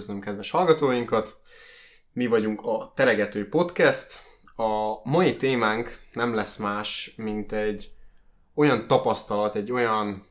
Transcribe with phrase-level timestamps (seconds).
[0.00, 1.40] Üdvözlöm kedves hallgatóinkat!
[2.12, 4.20] Mi vagyunk a Teregető Podcast.
[4.56, 7.90] A mai témánk nem lesz más, mint egy
[8.54, 10.26] olyan tapasztalat, egy olyan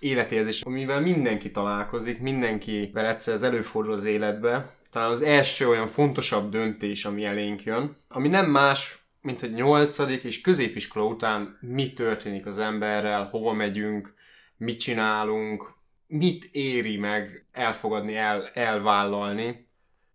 [0.00, 4.76] életérzés, amivel mindenki találkozik, mindenkivel egyszer ez előfordul az életbe.
[4.90, 10.22] Talán az első olyan fontosabb döntés, ami elénk jön, ami nem más, mint hogy nyolcadik
[10.22, 14.14] és középiskola után mi történik az emberrel, hol megyünk,
[14.56, 15.80] mit csinálunk,
[16.18, 19.68] mit éri meg elfogadni, el, elvállalni.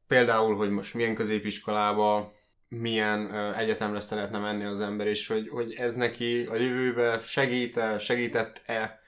[0.08, 2.34] Például, hogy most milyen középiskolába,
[2.68, 8.00] milyen uh, egyetemre szeretne menni az ember, és hogy, hogy ez neki a jövőbe segít-e,
[8.00, 9.00] segített-e.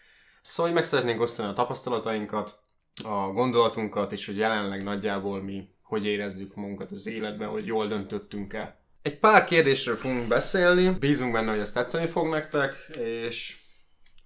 [0.43, 2.59] Szóval, hogy meg szeretnénk osztani a tapasztalatainkat,
[3.03, 8.79] a gondolatunkat, és hogy jelenleg nagyjából mi hogy érezzük magunkat az életben, hogy jól döntöttünk-e.
[9.01, 13.57] Egy pár kérdésről fogunk beszélni, bízunk benne, hogy ezt tetszeni fog nektek, és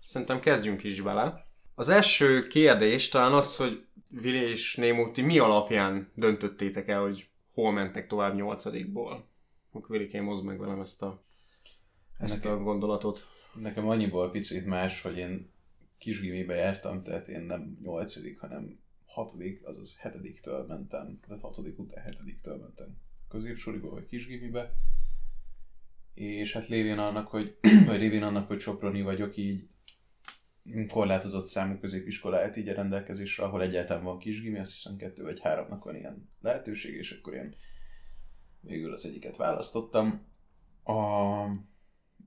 [0.01, 1.42] szerintem kezdjünk is vele.
[1.75, 7.29] Az első kérdés talán az, hogy Vili és Némó, ti mi alapján döntöttétek el, hogy
[7.53, 9.27] hol mentek tovább nyolcadikból?
[9.71, 11.23] Akkor Vilikém, hozd meg velem ezt a,
[12.19, 13.27] ezt nekem, a gondolatot.
[13.53, 15.51] Nekem annyiból picit más, hogy én
[15.97, 22.57] kisgimibe jártam, tehát én nem nyolcadik, hanem hatodik, azaz hetediktől mentem, tehát hatodik után hetediktől
[22.57, 22.97] mentem
[23.29, 24.73] középsoriba vagy kisgimibe,
[26.13, 29.67] és hát lévén annak, hogy, vagy lévén annak, hogy Soproni vagyok, így
[30.87, 35.83] korlátozott számú középiskolát így a rendelkezésre, ahol egyáltalán van kisgimi, azt hiszem kettő vagy háromnak
[35.83, 37.55] van ilyen lehetőség, és akkor én
[38.59, 40.25] végül az egyiket választottam.
[40.83, 41.45] A,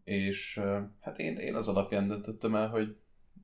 [0.05, 0.61] és
[1.01, 2.97] hát én, én az alapján döntöttem el, hogy,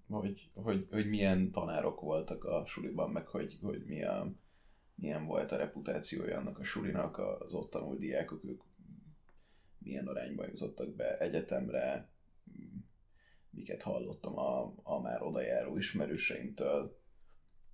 [0.08, 4.40] hogy, hogy, hogy milyen tanárok voltak a suliban, meg hogy, hogy milyen,
[4.94, 8.62] milyen volt a reputációja annak a sulinak, az ott tanult diákok, ők
[9.78, 12.10] milyen arányban jutottak be egyetemre,
[13.52, 17.00] miket hallottam a, a már odajáró ismerőseimtől,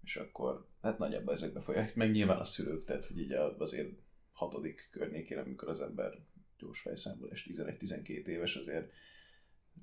[0.05, 3.89] és akkor hát nagyjából ezekbe folyják, meg nyilván a szülők, tehát hogy így azért
[4.33, 6.19] hatodik környékén, amikor az ember
[6.59, 8.93] gyors fejszámolás 11-12 éves, azért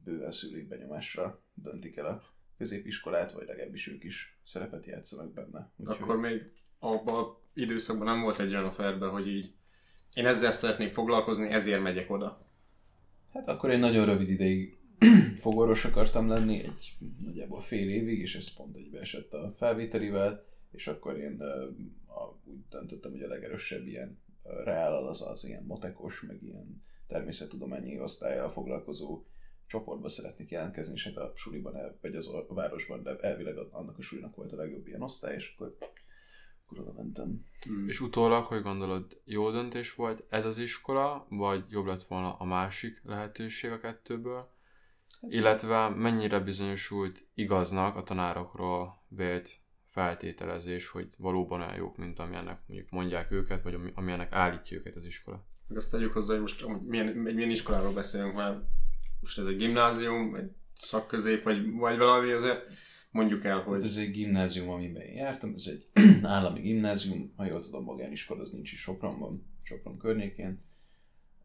[0.03, 2.23] bőven szülői benyomásra döntik el a
[2.57, 5.72] középiskolát, vagy legalábbis ők is szerepet játszanak benne.
[5.77, 6.01] Úgyhogy...
[6.01, 9.53] Akkor még abban időszakban nem volt egy olyan a hogy így
[10.13, 12.50] én ezzel szeretnék foglalkozni, ezért megyek oda.
[13.33, 14.77] Hát akkor én nagyon rövid ideig
[15.45, 21.17] fogorvos akartam lenni, egy nagyjából fél évig, és ez pont egybeesett a felvételivel, és akkor
[21.17, 21.41] én
[22.07, 24.19] a, úgy döntöttem, hogy a legerősebb ilyen
[24.63, 29.23] reál az az ilyen matekos, meg ilyen természettudományi osztályjal foglalkozó
[29.67, 33.97] csoportba szeretnék jelentkezni, és hát a suliban, el, vagy az a városban, de elvileg annak
[33.97, 35.77] a sulinak volt a legjobb ilyen osztály, és akkor,
[36.66, 37.45] akkor oda mentem.
[37.62, 37.88] Hmm.
[37.88, 42.45] És utólag, hogy gondolod, jó döntés volt ez az iskola, vagy jobb lett volna a
[42.45, 44.53] másik lehetőség a kettőből?
[45.22, 52.90] Illetve mennyire bizonyosult igaznak a tanárokról vélt feltételezés, hogy valóban olyan jók, mint amilyennek mondjuk
[52.90, 55.46] mondják őket, vagy amilyennek állítja őket az iskola.
[55.68, 58.60] Meg azt tegyük hozzá, hogy most milyen, egy milyen iskoláról beszélünk, mert
[59.22, 62.62] most ez egy gimnázium, egy szakközép, vagy, vagy valami azért
[63.12, 63.84] mondjuk el, hogy...
[63.84, 65.90] Ez egy gimnázium, amiben én jártam, ez egy
[66.24, 70.64] állami gimnázium, ha jól tudom, magániskola, az nincs is Sopronban, Sopron környékén.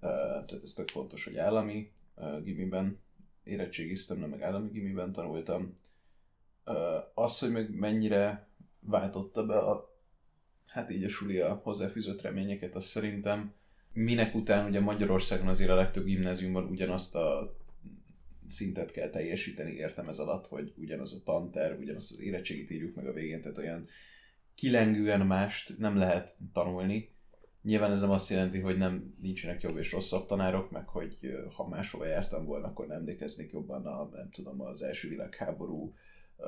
[0.00, 0.10] Uh,
[0.46, 3.00] tehát ez tök fontos, hogy állami uh, gimiben
[3.44, 5.72] érettségiztem, nem meg állami gimiben tanultam.
[7.14, 8.48] Az, hogy meg mennyire
[8.80, 9.98] váltotta be a,
[10.66, 13.52] hát így a suli a hozzáfűzött reményeket, az szerintem
[13.92, 17.56] minek után ugye Magyarországon azért a legtöbb gimnáziumban ugyanazt a
[18.46, 23.06] szintet kell teljesíteni, értem ez alatt, hogy ugyanaz a tanterv, ugyanazt az érettségit írjuk meg
[23.06, 23.88] a végén, tehát olyan
[24.54, 27.08] kilengően mást nem lehet tanulni,
[27.62, 31.18] Nyilván ez nem azt jelenti, hogy nem nincsenek jobb és rosszabb tanárok, meg hogy
[31.54, 35.94] ha máshova jártam volna, akkor nem emlékeznék jobban a, nem tudom, az első világháború
[36.36, 36.46] uh,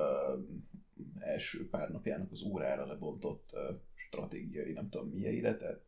[1.19, 5.81] első pár napjának az órára lebontott uh, stratégiai, nem tudom milyenire, tehát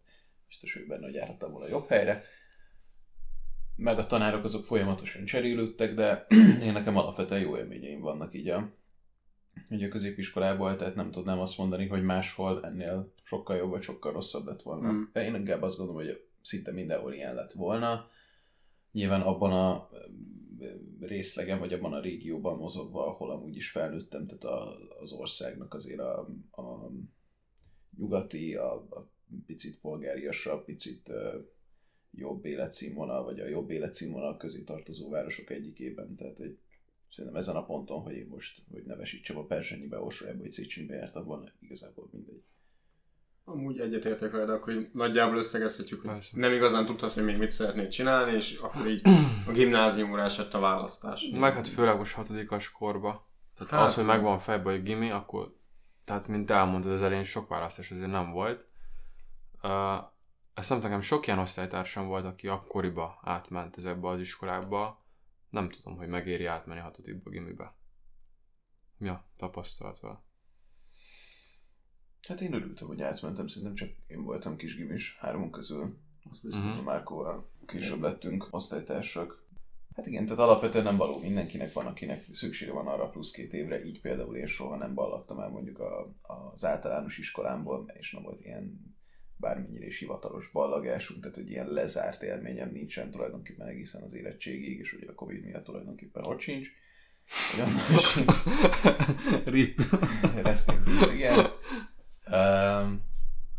[0.48, 2.24] biztos, hogy benne, hogy járhattam volna jobb helyre.
[3.75, 6.25] Meg a tanárok azok folyamatosan cserélődtek, de
[6.66, 8.74] én nekem alapvetően jó élményeim vannak így a,
[9.69, 14.46] ugye középiskolából, tehát nem tudnám azt mondani, hogy máshol ennél sokkal jobb vagy sokkal rosszabb
[14.46, 14.92] lett volna.
[14.92, 15.04] Mm.
[15.13, 18.10] Én inkább azt gondolom, hogy szinte mindenhol ilyen lett volna.
[18.92, 19.90] Nyilván abban a
[21.00, 26.00] részlegen, vagy abban a régióban mozogva, ahol amúgy is felnőttem, tehát a, az országnak azért
[26.00, 26.19] a,
[26.52, 26.92] a
[27.98, 29.10] nyugati, a, a
[29.46, 31.46] picit polgáriasabb, picit uh,
[32.12, 36.16] jobb életszínvonal, vagy a jobb életszínvonal közé tartozó városok egyikében.
[36.16, 36.57] Tehát, hogy
[37.15, 41.25] szerintem ezen a ponton, hogy én most hogy nevesítsem a Perzsenyibe, Orsolyába, vagy Széchenyibe jártam
[41.25, 42.44] volna, igazából mindegy.
[43.44, 46.29] Amúgy egyetértek vele, de akkor nagyjából összegezhetjük, hogy Persze.
[46.33, 49.01] nem igazán tudtad, hogy még mit szeretnéd csinálni, és akkor így
[49.47, 51.29] a gimnáziumra esett a választás.
[51.33, 53.27] Meg hát főleg most hatodikas korba.
[53.57, 55.56] Tehát hát, az, hogy megvan fejbe a gimi, akkor
[56.03, 58.65] tehát mint elmondtad az elején, sok választás azért nem volt.
[59.63, 59.71] Uh,
[60.53, 65.05] ezt nem nekem sok ilyen osztálytársam volt, aki akkoriba átment ezekbe az iskolákba.
[65.56, 67.75] Nem tudom, hogy megéri átmenni hatodikba gimibe.
[68.98, 70.22] Mi a tapasztalat vele?
[72.28, 75.98] Hát én örültem, hogy átmentem, szerintem csak én voltam kis gimis hármunk közül.
[76.30, 79.44] Azt biztos, hogy Márkóval később lettünk osztálytársak.
[79.94, 83.84] Hát igen, tehát alapvetően nem való mindenkinek van, akinek szüksége van arra plusz két évre,
[83.84, 88.42] így például én soha nem ballagtam el mondjuk a, az általános iskolámból, és nem volt
[88.42, 88.94] ilyen
[89.45, 94.94] bármennyire is hivatalos ballagásunk, tehát hogy ilyen lezárt élményem nincsen tulajdonképpen egészen az érettségig, és
[94.94, 96.69] ugye a Covid miatt tulajdonképpen ott sincs.
[97.53, 98.33] Annál sincs.
[99.53, 99.81] Rip.
[100.44, 101.45] Rest in peace, igen.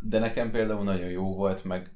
[0.00, 1.90] De nekem például nagyon jó volt, meg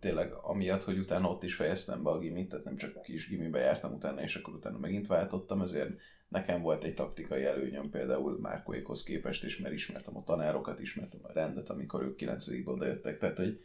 [0.00, 3.58] tényleg amiatt, hogy utána ott is fejeztem be a gimit, tehát nem csak kis gimibe
[3.58, 5.90] jártam utána, és akkor utána megint váltottam, ezért
[6.28, 11.32] nekem volt egy taktikai előnyöm például Márkoékhoz képest is, mert ismertem a tanárokat, ismertem a
[11.32, 13.60] rendet, amikor ők 9 oda jöttek, tehát hogy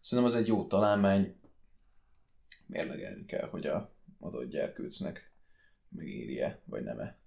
[0.00, 1.36] szerintem az egy jó találmány,
[2.66, 5.32] mérlegelni kell, hogy a adott gyerkőcnek
[5.88, 7.18] megéri-e, vagy nem-e.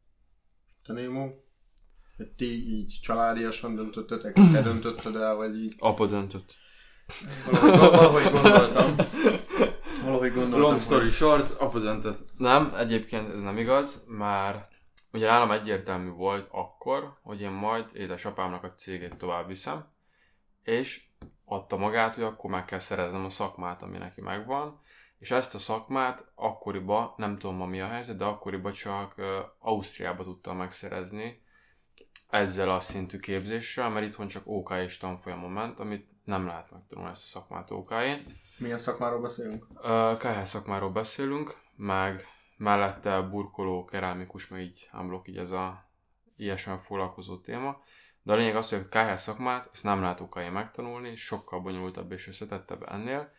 [0.84, 1.30] Te Némo?
[2.18, 6.54] Hogy ti így családiasan döntöttetek, te döntötted el, vagy így Apa döntött.
[7.46, 8.96] valahogy, valahogy gondoltam.
[10.04, 12.30] Valahogy gondoltam, Long hogy- story short, apa döntött.
[12.38, 14.68] Nem, egyébként ez nem igaz, már
[15.18, 19.86] ugye nálam egyértelmű volt akkor, hogy én majd édesapámnak a cégét tovább viszem,
[20.64, 21.06] és
[21.46, 24.82] adta magát, hogy akkor meg kell szereznem a szakmát, ami neki megvan,
[25.20, 29.16] és ezt a szakmát akkoriban, nem tudom ma mi a helyzet, de akkoriban csak
[29.60, 31.42] Ausztriába tudtam megszerezni
[32.30, 37.12] ezzel a szintű képzéssel, mert itthon csak OK és tanfolyamon ment, amit nem lehet megtanulni
[37.12, 38.26] ezt a szakmát OK-én.
[38.58, 39.68] Milyen szakmáról beszélünk?
[40.18, 42.26] KH szakmáról beszélünk, meg
[42.58, 45.90] mellette burkoló, kerámikus, meg így ámblok így ez a
[46.36, 47.82] ilyesmivel foglalkozó téma.
[48.22, 52.12] De a lényeg az, hogy a KH szakmát ezt nem lehet okai megtanulni, sokkal bonyolultabb
[52.12, 53.32] és összetettebb ennél,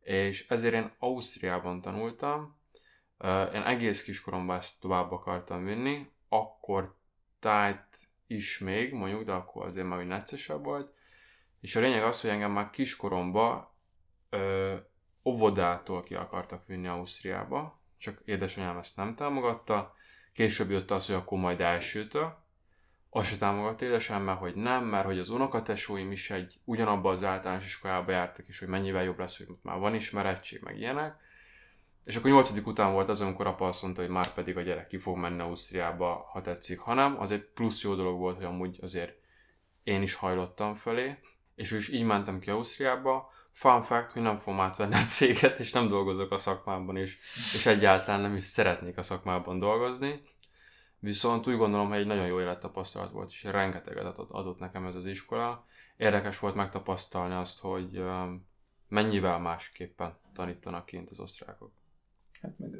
[0.00, 2.56] és ezért én Ausztriában tanultam,
[3.54, 6.96] én egész kiskoromban ezt tovább akartam vinni, akkor
[7.40, 7.96] tájt
[8.26, 10.94] is még, mondjuk, de akkor azért már úgy neccesebb volt,
[11.60, 13.68] és a lényeg az, hogy engem már kiskoromban
[14.30, 14.76] ö,
[15.24, 19.94] óvodától ki akartak vinni Ausztriába, csak édesanyám ezt nem támogatta.
[20.32, 22.44] Később jött az, hogy akkor majd elsőtől.
[23.10, 27.24] Azt se támogatta édesanyám, mert hogy nem, mert hogy az unokatesóim is egy ugyanabba az
[27.24, 31.24] általános iskolába jártak, és hogy mennyivel jobb lesz, hogy már van ismerettség, meg ilyenek.
[32.04, 34.86] És akkor nyolcadik után volt az, amikor apa azt mondta, hogy már pedig a gyerek
[34.86, 37.20] ki fog menni Ausztriába, ha tetszik, ha nem.
[37.20, 39.14] Az egy plusz jó dolog volt, hogy amúgy azért
[39.82, 41.18] én is hajlottam felé,
[41.54, 43.32] és is így mentem ki Ausztriába.
[43.56, 47.18] Fun fact, hogy nem fogom átvenni a céget, és nem dolgozok a szakmában, és,
[47.54, 50.22] és egyáltalán nem is szeretnék a szakmában dolgozni.
[50.98, 55.06] Viszont úgy gondolom, hogy egy nagyon jó élettapasztalat volt, és rengeteget adott, nekem ez az
[55.06, 55.66] iskola.
[55.96, 58.04] Érdekes volt megtapasztalni azt, hogy
[58.88, 61.72] mennyivel másképpen tanítanak kint az osztrákok.
[62.42, 62.70] Hát meg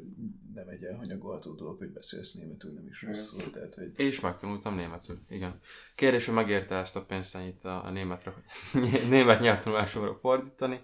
[0.53, 3.13] nem egy elhanyagolható dolog, hogy beszélsz németül, nem is Igen.
[3.13, 5.59] rosszul, tehát hogy És megtanultam németül, igen.
[5.95, 8.33] Kérdés, hogy megérte ezt a pénzt ennyit a, a németre,
[9.09, 10.81] német nyelvtanulásomra fordítani.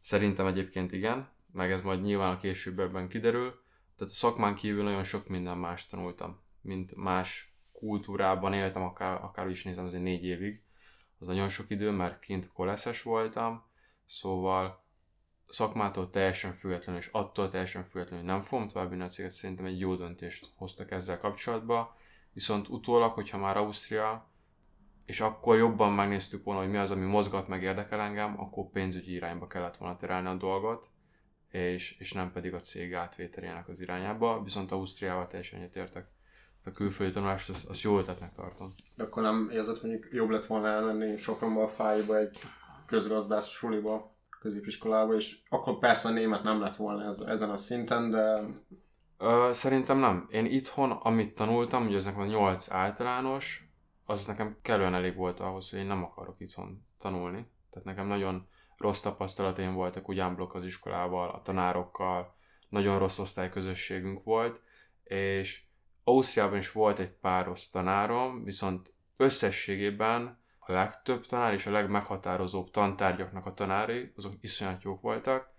[0.00, 3.62] Szerintem egyébként igen, meg ez majd nyilván a későbbiekben kiderül.
[3.96, 9.46] Tehát a szakmán kívül nagyon sok minden más tanultam, mint más kultúrában éltem, akár, akár
[9.46, 10.62] úgy is nézem, azért négy évig.
[11.18, 13.64] Az nagyon sok idő, mert kint koleszes voltam,
[14.06, 14.83] szóval
[15.54, 19.78] szakmától teljesen függetlenül, és attól teljesen függetlenül, hogy nem fogom továbbvinni a céget, szerintem egy
[19.78, 21.88] jó döntést hoztak ezzel kapcsolatban.
[22.32, 24.26] Viszont utólag, hogyha már Ausztria,
[25.04, 29.12] és akkor jobban megnéztük volna, hogy mi az, ami mozgat, meg érdekel engem, akkor pénzügyi
[29.12, 30.88] irányba kellett volna terelni a dolgot,
[31.50, 36.06] és, és nem pedig a cég átvételének az irányába, viszont Ausztriával teljesen egyetértek.
[36.64, 38.74] A külföldi tanulást, azt, azt jó ötletnek tartom.
[38.94, 42.38] De akkor nem érzed, hogy jobb lett volna elmenni Sopronba, a fájba, egy
[42.86, 44.13] közgazdász suliba,
[44.44, 48.42] középiskolába, és akkor persze a német nem lett volna ez, ezen a szinten, de
[49.18, 50.26] Ö, szerintem nem.
[50.30, 53.68] Én itthon, amit tanultam, ugye ez nekem a 8 általános,
[54.04, 57.46] az nekem kellően elég volt ahhoz, hogy én nem akarok itthon tanulni.
[57.70, 62.34] Tehát nekem nagyon rossz tapasztalataim voltak úgy unblock az iskolával, a tanárokkal,
[62.68, 64.60] nagyon rossz osztályközösségünk volt,
[65.04, 65.62] és
[66.04, 72.70] Ausztriában is volt egy pár rossz tanárom, viszont összességében a legtöbb tanár és a legmeghatározóbb
[72.70, 75.52] tantárgyaknak a tanári, azok iszonyat jók voltak,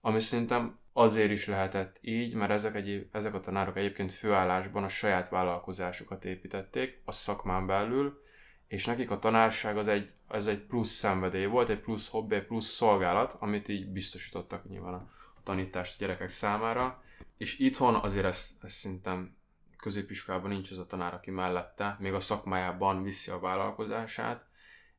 [0.00, 4.88] ami szerintem azért is lehetett így, mert ezek, egy, ezek a tanárok egyébként főállásban a
[4.88, 8.22] saját vállalkozásukat építették a szakmán belül,
[8.66, 12.46] és nekik a tanárság az egy, az egy plusz szenvedély volt, egy plusz hobbi, egy
[12.46, 15.08] plusz szolgálat, amit így biztosítottak nyilván a,
[15.42, 17.02] tanítást a gyerekek számára,
[17.36, 19.36] és itthon azért ez, ez szerintem
[19.78, 24.46] középiskolában nincs az a tanár, aki mellette, még a szakmájában viszi a vállalkozását,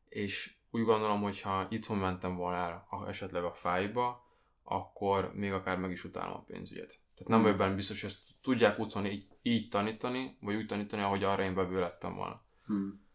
[0.10, 4.28] és úgy gondolom, hogy ha itthon mentem volna el esetleg a fájba,
[4.64, 6.88] akkor még akár meg is utálom a pénzügyet.
[6.88, 11.02] Tehát nem vagyok benne biztos, hogy ezt tudják otthon így, így tanítani, vagy úgy tanítani,
[11.02, 12.42] ahogy arra én bevő lettem volna.
[12.66, 13.08] Hmm.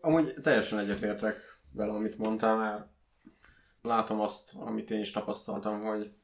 [0.00, 1.36] Amúgy teljesen egyetértek
[1.72, 2.88] vele, amit mondtál, mert
[3.82, 6.14] látom azt, amit én is tapasztaltam, hogy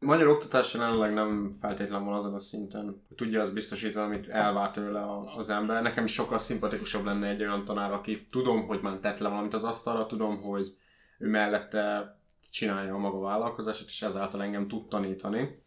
[0.00, 4.70] magyar oktatás jelenleg nem feltétlenül van azon a szinten, hogy tudja azt biztosítani, amit elvár
[4.70, 5.04] tőle
[5.36, 5.82] az ember.
[5.82, 9.54] Nekem is sokkal szimpatikusabb lenne egy olyan tanár, aki tudom, hogy már tett le valamit
[9.54, 10.76] az asztalra, tudom, hogy
[11.18, 12.18] ő mellette
[12.50, 15.62] csinálja a maga vállalkozását, és ezáltal engem tud tanítani.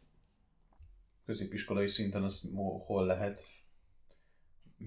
[1.25, 2.53] Középiskolai szinten az
[2.85, 3.41] hol lehet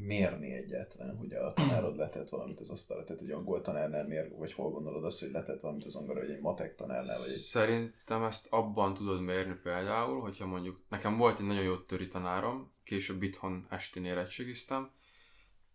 [0.04, 4.52] mérni egyáltalán, hogy a tanárod letett valamit az asztalra, tehát egy angol tanárnál mér, vagy
[4.52, 7.34] hol gondolod azt, hogy letett valamit az angolra, vagy egy matek tanárnál, vagy egy...
[7.34, 12.72] Szerintem ezt abban tudod mérni például, hogyha mondjuk, nekem volt egy nagyon jó töri tanárom,
[12.84, 14.90] később itthon estén érettségiztem,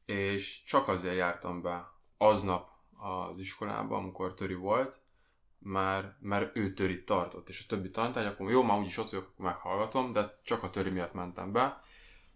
[0.05, 2.69] és csak azért jártam be aznap
[3.29, 4.99] az iskolába, amikor töri volt,
[5.63, 9.29] már, mert ő töri tartott, és a többi tanítvány, akkor jó, már úgyis ott vagyok,
[9.31, 11.83] akkor meghallgatom, de csak a töri miatt mentem be.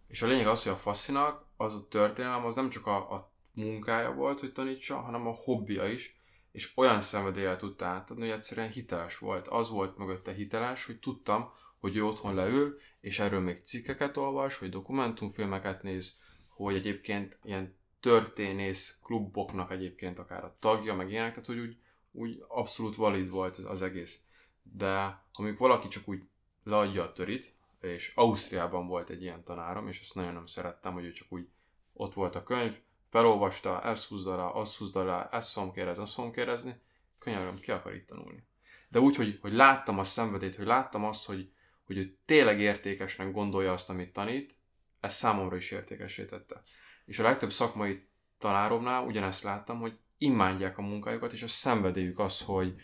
[0.08, 3.32] És a lényeg az, hogy a faszinak az a történelem, az nem csak a, a
[3.54, 6.20] munkája volt, hogy tanítsa, hanem a hobbija is,
[6.52, 9.48] és olyan szenvedéllyel tudta átadni, hogy egyszerűen hiteles volt.
[9.48, 14.58] Az volt mögötte hiteles, hogy tudtam, hogy ő otthon leül, és erről még cikkeket olvas,
[14.58, 21.46] hogy dokumentumfilmeket néz, hogy egyébként ilyen történész kluboknak egyébként akár a tagja, meg ilyenek, tehát
[21.46, 21.78] hogy úgy
[22.16, 24.24] úgy abszolút valid volt az, az egész.
[24.62, 26.22] De amíg valaki csak úgy
[26.64, 31.06] leadja a törit, és Ausztriában volt egy ilyen tanárom, és ezt nagyon nem szerettem, hogy
[31.06, 31.48] ő csak úgy
[31.94, 32.78] ott volt a könyv,
[33.10, 36.82] felolvasta, ezt húzza rá, azt húzza rá, ezt fogom kérdezni, azt fogom kérdezni,
[37.20, 38.48] könyörgöm, ki akar itt tanulni.
[38.90, 41.52] De úgy, hogy, hogy láttam a szenvedét, hogy láttam azt, hogy,
[41.86, 44.58] hogy ő tényleg értékesnek gondolja azt, amit tanít,
[45.00, 46.62] ez számomra is értékesé tette.
[47.06, 52.42] És a legtöbb szakmai tanáromnál ugyanezt láttam, hogy imádják a munkájukat, és a szenvedélyük az,
[52.42, 52.76] hogy,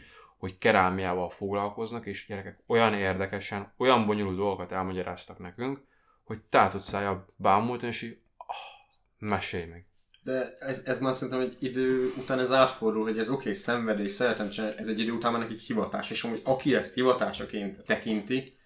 [0.42, 5.80] hogy kerámiával foglalkoznak, és gyerekek olyan érdekesen, olyan bonyolult dolgokat elmagyaráztak nekünk,
[6.24, 9.86] hogy tudsz szája bámultani, és így, oh, mesélj meg.
[10.24, 14.12] De ez, ez már szerintem egy idő után ez átfordul, hogy ez oké, okay, szenvedés,
[14.12, 18.58] szeretem csinálni, ez egy idő után már nekik hivatás, és amúgy aki ezt hivatásaként tekinti,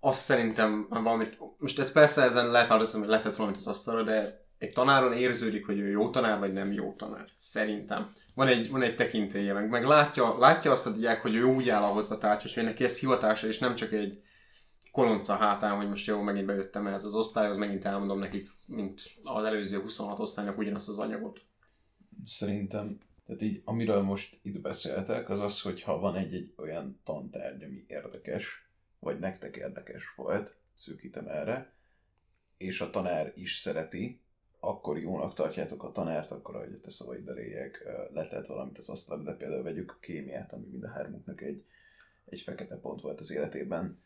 [0.00, 4.46] azt szerintem valamit, most ez persze ezen lehet változni, hogy letett valamit az asztalra, de
[4.62, 7.28] egy tanáron érződik, hogy ő jó tanár, vagy nem jó tanár.
[7.36, 8.08] Szerintem.
[8.34, 11.68] Van egy, van egy tekintélye, meg, meg látja, látja azt a diák, hogy ő úgy
[11.68, 14.22] áll ahhoz a tárgy, hogy neki ez hivatása, és nem csak egy
[14.92, 19.44] kolonca hátán, hogy most jó, megint bejöttem ez az osztályhoz, megint elmondom nekik, mint az
[19.44, 21.44] előző 26 osztálynak ugyanazt az anyagot.
[22.24, 27.62] Szerintem, tehát így, amiről most itt beszéltek, az az, hogy ha van egy-egy olyan tantárgy,
[27.62, 31.74] ami érdekes, vagy nektek érdekes volt, szűkítem erre,
[32.56, 34.21] és a tanár is szereti,
[34.64, 39.34] akkor jónak tartjátok a tanárt, akkor ahogy te szavaid eléjek, letett valamit az asztal, de
[39.34, 41.64] például vegyük a kémiát, ami mind a hármunknak egy,
[42.24, 44.00] egy fekete pont volt az életében.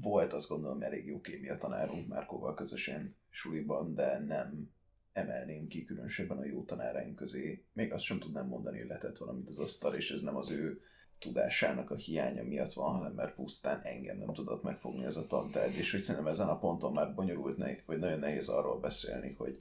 [0.00, 4.70] Volt azt gondolom elég jó kémia tanárunk Márkóval közösen suliban, de nem
[5.12, 7.64] emelném ki különösebben a jó tanáraink közé.
[7.72, 10.80] Még azt sem tudnám mondani, hogy letett valamit az asztal, és ez nem az ő
[11.22, 15.74] tudásának a hiánya miatt van, hanem mert pusztán engem nem tudott megfogni ez a tantárgy,
[15.74, 19.60] és hogy szerintem ezen a ponton már bonyolult, ne, vagy nagyon nehéz arról beszélni, hogy,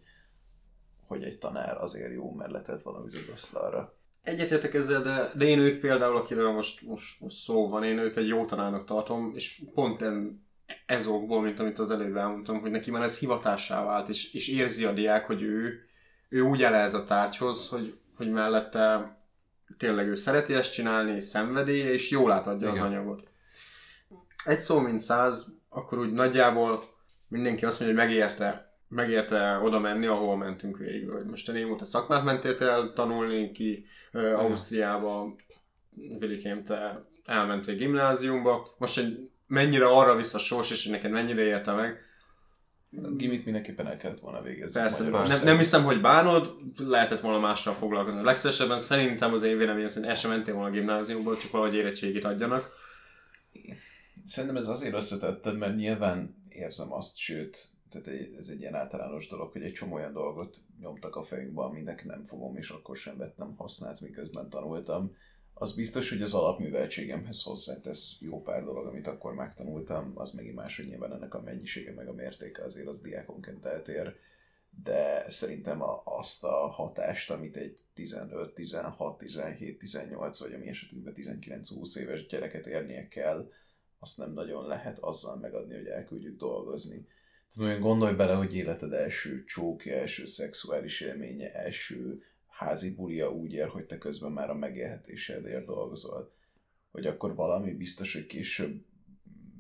[1.08, 3.94] hogy egy tanár azért jó, mert letett valamit az asztalra.
[4.24, 8.18] Egyetértek ezzel, de, de én őt például, akiről most, most, most szó van, én őt
[8.18, 10.46] egy jó tanárnak tartom, és pont en,
[10.86, 14.48] ez okból, mint amit az előbb elmondtam, hogy neki már ez hivatássá vált, és, és
[14.48, 15.86] érzi a diák, hogy ő,
[16.30, 19.16] ő úgy áll ez a tárgyhoz, hogy, hogy mellette
[19.78, 22.82] tényleg ő szereti ezt csinálni, és szenvedélye, és jól átadja Igen.
[22.82, 23.30] az anyagot.
[24.46, 26.84] Egy szó, mint száz, akkor úgy nagyjából
[27.28, 31.10] mindenki azt mondja, hogy megérte, megérte oda menni, ahol mentünk végig.
[31.10, 35.36] Hogy most te Némó, szakmát mentél el tanulni ki uh, Ausztriába,
[36.20, 38.68] Vilikém, te elmentél gimnáziumba.
[38.78, 42.00] Most, hogy mennyire arra vissza sors, és hogy neked mennyire érte meg,
[42.92, 44.80] Gimit mindenképpen el kellett volna végezni.
[44.80, 48.24] Persze, nem, nem hiszem, hogy bánod, lehetett volna mással foglalkozni.
[48.24, 52.26] Legszívesebben szerintem az én véleményem szerint el sem mentél volna a gimnáziumból, csak valahogy érettségit
[52.26, 52.70] adjanak.
[54.26, 58.08] Szerintem ez azért összetettem, mert nyilván érzem azt, sőt, tehát
[58.38, 62.24] ez egy ilyen általános dolog, hogy egy csomó olyan dolgot nyomtak a fejünkbe, aminek nem
[62.24, 65.16] fogom, és akkor sem vettem hasznát, miközben tanultam
[65.62, 70.76] az biztos, hogy az alapműveltségemhez hozzátesz jó pár dolog, amit akkor megtanultam, az megint más,
[70.76, 74.16] hogy nyilván ennek a mennyisége meg a mértéke azért az diákonként eltér,
[74.84, 80.68] de szerintem a, azt a hatást, amit egy 15, 16, 17, 18 vagy a mi
[80.68, 83.52] esetünkben 19-20 éves gyereket érnie kell,
[84.00, 87.08] azt nem nagyon lehet azzal megadni, hogy elküldjük dolgozni.
[87.54, 92.22] Tudom, én gondolj bele, hogy életed első csókja, első szexuális élménye, első
[92.62, 96.32] házi bulia úgy ér, hogy te közben már a megélhetésedért dolgozol.
[96.92, 98.86] Hogy akkor valami biztos, hogy később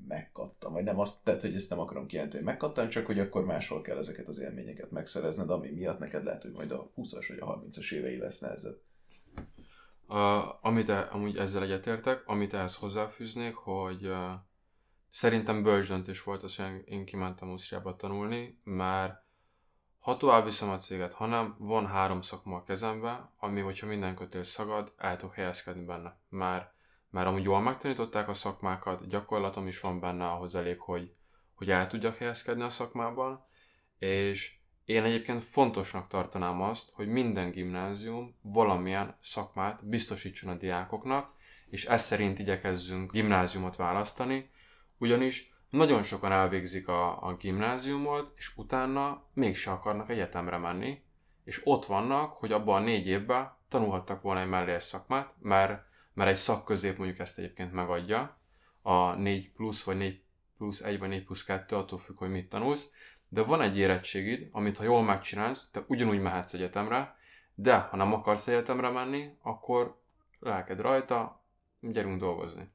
[0.08, 0.74] megkattam.
[0.74, 3.82] Vagy nem azt, tehát, hogy ezt nem akarom kijelenteni, hogy megkattam, csak hogy akkor máshol
[3.82, 7.60] kell ezeket az élményeket megszerezned, ami miatt neked lehet, hogy majd a 20-as vagy a
[7.60, 8.80] 30-as évei lesz nehezebb.
[10.08, 14.32] Uh, amit e, amúgy ezzel egyetértek, amit ehhez hozzáfűznék, hogy uh,
[15.10, 19.30] szerintem bölcs döntés volt az, hogy én kimentem Ausztriába tanulni, mert
[20.02, 24.44] ha tovább viszem a céget, hanem van három szakma a kezembe, ami, hogyha minden kötél
[24.44, 26.20] szagad, el tudok helyezkedni benne.
[26.30, 26.74] Már,
[27.10, 31.14] már amúgy jól megtanították a szakmákat, gyakorlatom is van benne ahhoz elég, hogy,
[31.54, 33.46] hogy el tudjak helyezkedni a szakmában,
[34.00, 34.56] és
[34.86, 41.34] én egyébként fontosnak tartanám azt, hogy minden gimnázium valamilyen szakmát biztosítson a diákoknak,
[41.70, 44.50] és ez szerint igyekezzünk gimnáziumot választani,
[44.98, 51.02] ugyanis nagyon sokan elvégzik a, a gimnáziumot, és utána mégse akarnak egyetemre menni,
[51.44, 56.30] és ott vannak, hogy abban a négy évben tanulhattak volna egy mellés szakmát, mert, mert
[56.30, 58.38] egy szakközép mondjuk ezt egyébként megadja,
[58.82, 60.22] a 4 plusz, vagy 4
[60.58, 62.94] plusz 1, vagy 4 plusz 2, attól függ, hogy mit tanulsz,
[63.28, 67.16] de van egy érettségid, amit ha jól megcsinálsz, te ugyanúgy mehetsz egyetemre,
[67.56, 70.00] de ha nem akarsz egyetemre menni, akkor
[70.40, 71.44] lelked rajta,
[71.80, 72.72] gyerünk dolgozni.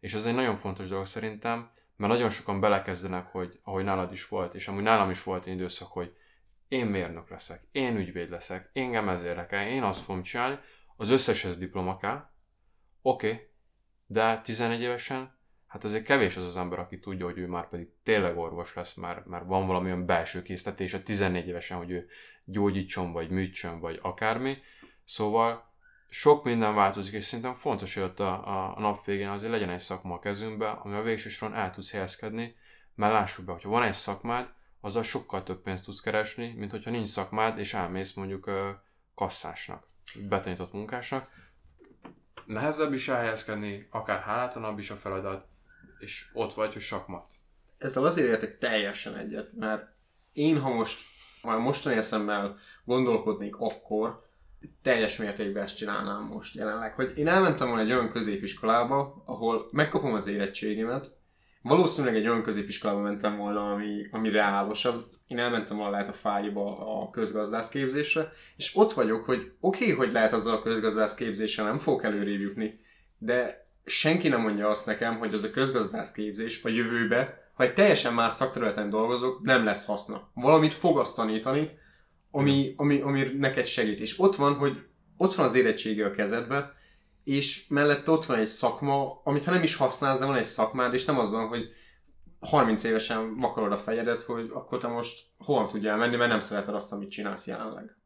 [0.00, 4.28] És ez egy nagyon fontos dolog szerintem, mert nagyon sokan belekezdenek, hogy ahogy nálad is
[4.28, 6.16] volt, és amúgy nálam is volt egy időszak, hogy
[6.68, 10.58] én mérnök leszek, én ügyvéd leszek, engem ez érdekel, én azt fogom csinálni,
[10.96, 12.30] az összeshez diploma kell,
[13.02, 13.48] oké, okay,
[14.06, 15.36] de 11 évesen
[15.68, 18.94] hát azért kevés az az ember, aki tudja, hogy ő már pedig tényleg orvos lesz,
[18.94, 22.08] már, már van valamilyen belső készítetése 14 évesen, hogy ő
[22.44, 24.58] gyógyítson, vagy műtsön, vagy akármi.
[25.04, 25.67] Szóval
[26.08, 29.80] sok minden változik, és szerintem fontos, hogy ott a, a nap végén azért legyen egy
[29.80, 32.56] szakma a kezünkbe, ami a végső soron el tudsz helyezkedni,
[32.94, 34.48] mert lássuk be, hogyha van egy szakmád,
[34.80, 38.50] azzal sokkal több pénzt tudsz keresni, mint hogyha nincs szakmád, és elmész mondjuk
[39.14, 39.86] kasszásnak,
[40.28, 41.30] betanított munkásnak.
[42.46, 45.46] Nehezebb is elhelyezkedni, akár hálátlanabb is a feladat,
[45.98, 47.32] és ott vagy, hogy sakmat.
[47.78, 49.88] Ezzel azért értek teljesen egyet, mert
[50.32, 51.00] én, ha most
[51.42, 54.27] már mostani eszemmel gondolkodnék akkor,
[54.82, 56.94] teljes mértékben ezt csinálnám most jelenleg.
[56.94, 61.16] Hogy én elmentem volna egy olyan középiskolába, ahol megkapom az érettségimet,
[61.62, 65.04] valószínűleg egy olyan középiskolába mentem volna, ami, ami reálosabb.
[65.26, 69.96] Én elmentem volna lehet a fájba a közgazdász képzésre, és ott vagyok, hogy oké, okay,
[69.96, 72.80] hogy lehet azzal a közgazdász képzéssel nem fogok előrébb jutni,
[73.18, 77.74] de senki nem mondja azt nekem, hogy az a közgazdász képzés a jövőbe, ha egy
[77.74, 80.30] teljesen más szakterületen dolgozok, nem lesz haszna.
[80.34, 81.70] Valamit fog azt tanítani,
[82.30, 84.00] ami, ami, ami neked segít.
[84.00, 84.86] És ott van, hogy
[85.16, 86.72] ott van az érettségi a kezedben,
[87.24, 90.94] és mellette ott van egy szakma, amit ha nem is használsz, de van egy szakmád,
[90.94, 91.68] és nem az van, hogy
[92.40, 96.74] 30 évesen vakarod a fejedet, hogy akkor te most hol tudjál menni, mert nem szereted
[96.74, 97.96] azt, amit csinálsz jelenleg.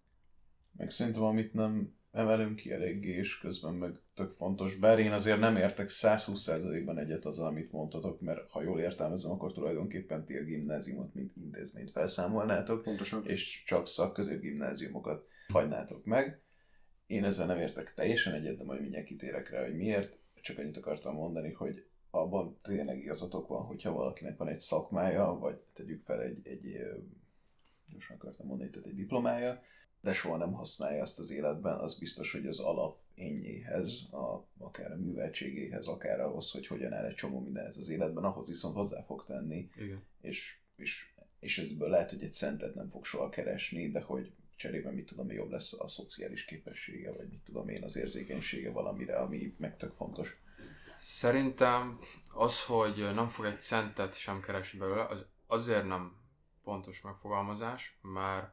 [0.77, 4.77] Meg szerintem, amit nem emelünk ki eléggé, és közben meg tök fontos.
[4.77, 9.53] Bár én azért nem értek 120%-ban egyet azzal, amit mondtatok, mert ha jól értelmezem, akkor
[9.53, 13.27] tulajdonképpen ti a gimnáziumot, mint intézményt felszámolnátok, Pontosan.
[13.27, 16.43] és csak szakközépgimnáziumokat hagynátok meg.
[17.07, 20.19] Én ezzel nem értek teljesen egyet, de majd mindjárt kitérek rá, hogy miért.
[20.41, 25.57] Csak annyit akartam mondani, hogy abban tényleg igazatok van, hogyha valakinek van egy szakmája, vagy
[25.73, 26.79] tegyük fel egy, egy
[27.93, 29.63] most akartam mondani, tehát egy diplomája,
[30.01, 34.93] de soha nem használja ezt az életben, az biztos, hogy az alap ényéhez, a, akár
[34.93, 39.03] a műveltségéhez, akár ahhoz, hogy hogyan áll egy csomó mindenhez az életben, ahhoz viszont hozzá
[39.03, 39.71] fog tenni.
[39.77, 40.03] Igen.
[40.21, 44.95] És, és, és ezből lehet, hogy egy szentet nem fog soha keresni, de hogy cserében
[44.95, 49.55] mit tudom, jobb lesz a szociális képessége, vagy mit tudom én, az érzékenysége valamire, ami
[49.59, 50.37] meg tök fontos.
[50.99, 51.99] Szerintem
[52.35, 56.17] az, hogy nem fog egy centet sem keresni belőle, az azért nem
[56.63, 58.53] pontos megfogalmazás, mert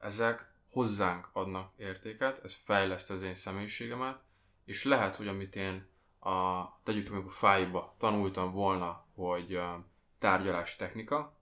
[0.00, 4.20] ezek hozzánk adnak értéket, ez fejleszt az én személyiségemet,
[4.64, 5.86] és lehet, hogy amit én
[6.20, 9.60] a tegyük fel, amikor fájba tanultam volna, hogy
[10.18, 11.38] tárgyalás technika,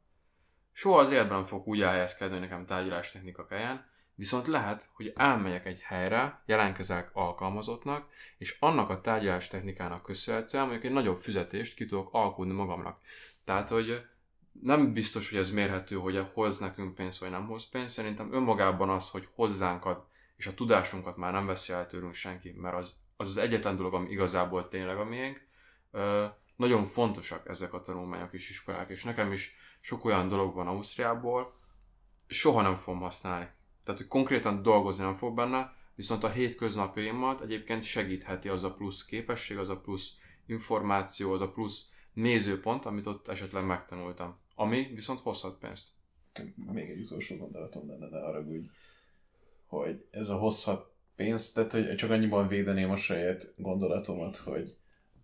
[0.73, 5.13] soha az életben nem fogok úgy elhelyezkedni, hogy nekem tárgyalás technika kelljen, viszont lehet, hogy
[5.17, 11.75] elmegyek egy helyre, jelentkezek alkalmazottnak, és annak a tárgyalás technikának köszönhetően mondjuk egy nagyobb fizetést
[11.75, 13.01] ki tudok alkudni magamnak.
[13.45, 14.07] Tehát, hogy
[14.61, 17.95] nem biztos, hogy ez mérhető, hogy hoz nekünk pénzt, vagy nem hoz pénzt.
[17.95, 20.05] Szerintem önmagában az, hogy hozzánk ad,
[20.37, 23.95] és a tudásunkat már nem veszi el tőlünk senki, mert az az, az egyetlen dolog,
[23.95, 25.47] ami igazából tényleg a miénk.
[26.57, 31.55] Nagyon fontosak ezek a tanulmányok és iskolák, és nekem is sok olyan dolog van Ausztriából,
[32.27, 33.49] soha nem fogom használni.
[33.85, 39.05] Tehát, hogy konkrétan dolgozni nem fog benne, viszont a hétköznapjaimat egyébként segítheti az a plusz
[39.05, 40.13] képesség, az a plusz
[40.47, 45.91] információ, az a plusz nézőpont, amit ott esetleg megtanultam ami viszont hozhat pénzt.
[46.55, 48.71] Még egy utolsó gondolatom lenne, de arra úgy,
[49.67, 54.77] hogy ez a hozhat pénzt, tehát hogy csak annyiban védeném a saját gondolatomat, hogy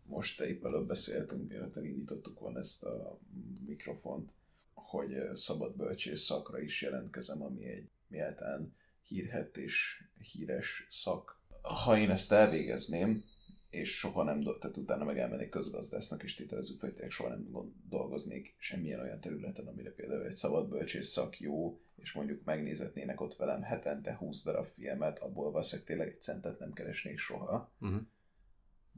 [0.02, 3.18] most épp előbb beszéltünk, mielőtt elindítottuk volna ezt a
[3.66, 4.30] mikrofont,
[4.74, 11.40] hogy szabad bölcsész szakra is jelentkezem, ami egy méltán hírhet és híres szak.
[11.84, 13.24] Ha én ezt elvégezném,
[13.70, 18.54] és soha nem, tehát utána meg elmennék közgazdásznak, és tételezzük fel, hogy soha nem dolgoznék
[18.58, 23.62] semmilyen olyan területen, amire például egy szabad bölcsész szak jó, és mondjuk megnézetnének ott velem
[23.62, 27.72] hetente 20 darab filmet, abból valószínűleg tényleg egy centet nem keresnék soha.
[27.80, 28.00] Uh-huh.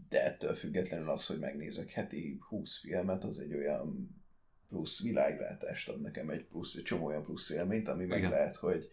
[0.09, 4.19] De ettől függetlenül az, hogy megnézek heti 20 filmet, az egy olyan
[4.69, 8.21] plusz világlátást ad nekem, egy plusz, egy csomó olyan plusz élményt, ami Igen.
[8.21, 8.89] meg lehet, hogy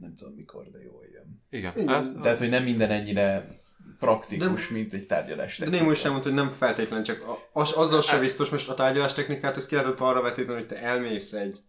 [0.00, 1.42] nem tudom mikor, de jól jön.
[1.50, 1.72] Igen.
[1.76, 1.94] Igen.
[1.94, 3.58] Ezt, Tehát, hogy nem minden ennyire
[3.98, 5.70] praktikus, de, mint egy tárgyalás technika.
[5.70, 8.74] De Némo is mondta, hogy nem feltétlenül csak az, azzal sem hát- biztos, most a
[8.74, 11.60] tárgyalás technikát, ezt ki lehetett arra vetíteni, hogy te elmész egy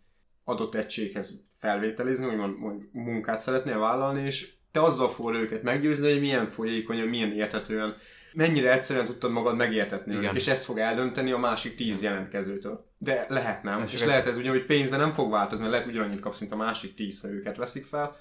[0.44, 6.20] adott egységhez felvételizni, úgymond, hogy munkát szeretnél vállalni, és te azzal fogod őket meggyőzni, hogy
[6.20, 7.96] milyen folyékonyan, milyen érthetően,
[8.34, 10.24] mennyire egyszerűen tudtad magad megértetni Igen.
[10.24, 12.91] őket, és ezt fog eldönteni a másik tíz jelentkezőtől.
[12.98, 15.88] De lehet nem, és, és lehet ez ugye, hogy pénzben nem fog változni, mert lehet
[15.88, 18.15] ugyanannyit kapsz, mint a másik tíz, ha őket veszik fel,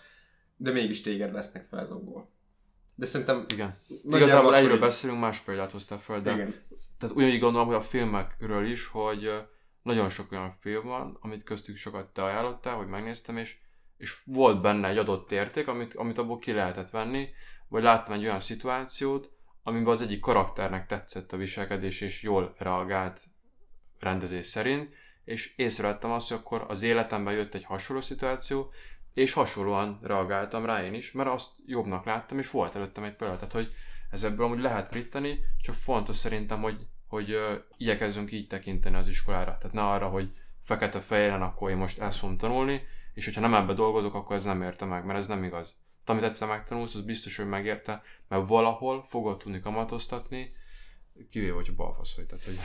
[0.56, 2.33] de mégis téged vesznek fel ezokból.
[2.94, 3.44] De szerintem...
[3.52, 3.78] Igen.
[4.10, 6.32] Igazából egyről beszélünk, más példát hoztál fel, de...
[6.32, 6.54] Igen.
[6.98, 9.30] Tehát ugyanígy gondolom, hogy a filmekről is, hogy
[9.82, 13.56] nagyon sok olyan film van, amit köztük sokat te ajánlottál, hogy megnéztem, és,
[13.96, 17.28] és volt benne egy adott érték, amit, amit abból ki lehetett venni,
[17.68, 19.30] vagy láttam egy olyan szituációt,
[19.62, 23.20] amiben az egyik karakternek tetszett a viselkedés, és jól reagált
[23.98, 28.72] rendezés szerint, és észrevettem azt, hogy akkor az életemben jött egy hasonló szituáció,
[29.14, 33.34] és hasonlóan reagáltam rá én is, mert azt jobbnak láttam, és volt előttem egy példa,
[33.34, 33.72] tehát hogy
[34.10, 39.08] ez ebből amúgy lehet prittani, csak fontos szerintem, hogy, hogy uh, igyekezzünk így tekinteni az
[39.08, 39.58] iskolára.
[39.58, 40.28] Tehát ne arra, hogy
[40.62, 42.82] fekete-fehéren, akkor én most ezt fogom tanulni,
[43.14, 45.78] és hogyha nem ebbe dolgozok, akkor ez nem érte meg, mert ez nem igaz.
[46.04, 50.52] Te, amit egyszer megtanulsz, az biztos, hogy megérte, mert valahol fogod tudni kamatoztatni,
[51.30, 52.26] kivéve, hogy a balfasz vagy.
[52.26, 52.58] Tehát, hogy...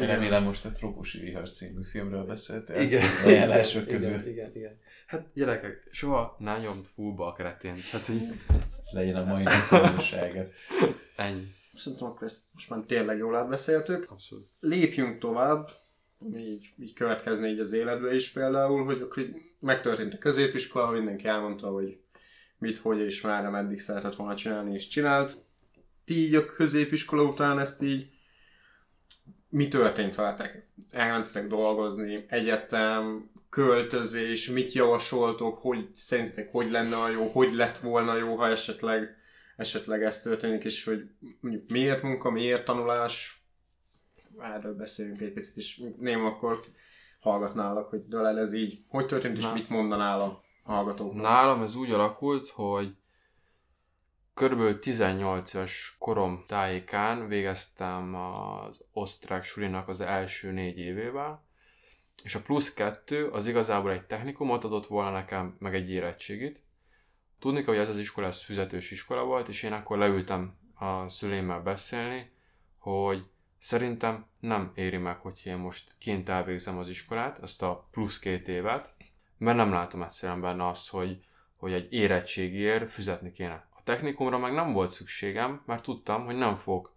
[0.00, 2.80] Én remélem most a Trópusi Vihar című filmről beszéltél.
[2.80, 3.02] Igen.
[3.24, 4.10] Ajánlások közül.
[4.10, 4.78] Igen, igen, igen.
[5.06, 7.76] Hát gyerekek, soha nem nyomd fullba a kretén.
[7.90, 8.22] Hát így...
[8.80, 10.46] Ez legyen a mai napolósága.
[11.16, 11.46] Ennyi.
[11.72, 14.10] Szerintem akkor ezt most már tényleg jól átbeszéltük.
[14.10, 14.46] Abszolút.
[14.60, 15.68] Lépjünk tovább,
[16.18, 20.90] ami így, így következne így az életbe is például, hogy akkor így megtörtént a középiskola,
[20.90, 21.98] mindenki elmondta, hogy
[22.58, 25.38] mit, hogy és már meddig szeretett volna csinálni, és csinált.
[26.04, 28.10] Ti így a középiskola után ezt így
[29.48, 30.68] mi történt veletek?
[30.90, 38.16] Elmentetek dolgozni, egyetem, költözés, mit javasoltok, hogy szerintetek hogy lenne a jó, hogy lett volna
[38.16, 39.16] jó, ha esetleg,
[39.56, 43.44] esetleg ez történik, és hogy mondjuk miért munka, miért tanulás,
[44.38, 46.60] erről beszélünk egy picit, és nem akkor
[47.20, 49.52] hallgatnálak, hogy Dalel ez így, hogy történt, és Na.
[49.52, 51.22] mit mondanál a hallgatóknak?
[51.22, 52.96] Nálam ez úgy alakult, hogy
[54.34, 61.44] körülbelül 18 éves korom tájékán végeztem az osztrák sulinak az első négy évével,
[62.22, 66.62] és a plusz kettő az igazából egy technikumot adott volna nekem, meg egy érettségit.
[67.38, 71.08] Tudni kell, hogy ez az iskola, ez füzetős iskola volt, és én akkor leültem a
[71.08, 72.30] szüleimmel beszélni,
[72.78, 78.18] hogy szerintem nem éri meg, hogy én most kint elvégzem az iskolát, azt a plusz
[78.18, 78.94] két évet,
[79.38, 81.24] mert nem látom egyszerűen benne azt, hogy,
[81.56, 83.72] hogy egy érettségiért fizetni kéne.
[83.84, 86.92] Technikumra meg nem volt szükségem, mert tudtam, hogy nem fog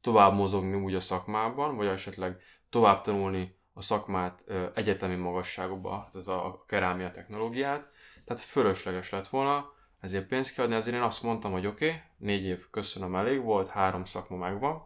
[0.00, 6.64] tovább mozogni úgy a szakmában, vagy esetleg tovább tanulni a szakmát egyetemi magasságokba, tehát a
[6.66, 7.88] kerámia technológiát,
[8.24, 12.44] tehát fölösleges lett volna, ezért pénzt kiadni, ezért én azt mondtam, hogy oké, okay, négy
[12.44, 14.82] év köszönöm elég volt, három szakma megvan,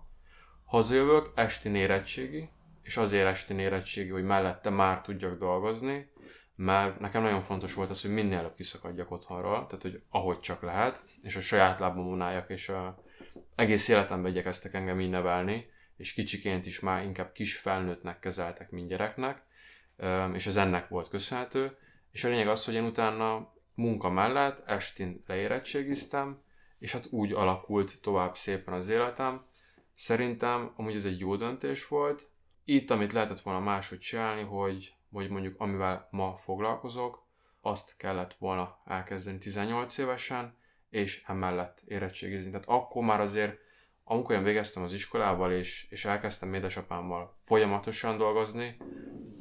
[0.65, 2.51] hazajövök, esti érettségi,
[2.83, 6.13] és azért esti érettségi, hogy mellette már tudjak dolgozni,
[6.57, 10.63] mert nekem nagyon fontos volt az, hogy minél előbb kiszakadjak otthonról, tehát hogy ahogy csak
[10.63, 13.03] lehet, és a saját lábam vonáljak, és a,
[13.55, 18.89] egész életemben igyekeztek engem így nevelni, és kicsiként is már inkább kis felnőttnek kezeltek, mint
[18.89, 19.43] gyereknek,
[20.33, 21.77] és ez ennek volt köszönhető.
[22.13, 26.43] És a lényeg az, hogy én utána munka mellett estén leérettségiztem,
[26.79, 29.45] és hát úgy alakult tovább szépen az életem.
[29.95, 32.29] Szerintem amúgy ez egy jó döntés volt.
[32.65, 37.27] Itt, amit lehetett volna máshogy csinálni, hogy, hogy mondjuk amivel ma foglalkozok,
[37.61, 40.57] azt kellett volna elkezdeni 18 évesen,
[40.91, 42.51] és emellett érettségizni.
[42.51, 43.63] Tehát akkor már azért
[44.05, 48.77] amikor én végeztem az iskolával, és, és elkezdtem édesapámmal folyamatosan dolgozni,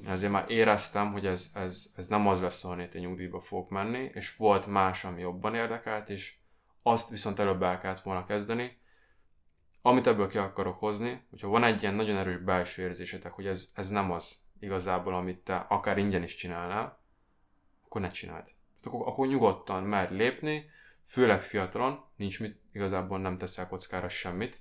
[0.06, 4.12] ezért már éreztem, hogy ez, ez, ez nem az lesz, ahol én nyugdíjba fogok menni,
[4.14, 6.36] és volt más, ami jobban érdekelt, és
[6.82, 8.78] azt viszont előbb el kellett volna kezdeni.
[9.82, 13.72] Amit ebből ki akarok hozni, hogyha van egy ilyen nagyon erős belső érzésetek, hogy ez,
[13.76, 17.00] ez nem az, igazából, amit te akár ingyen is csinálnál,
[17.86, 18.48] akkor ne csináld.
[18.84, 20.70] Akkor, akkor nyugodtan mer lépni,
[21.06, 24.58] főleg fiatalon, nincs mit, igazából nem teszel kockára semmit.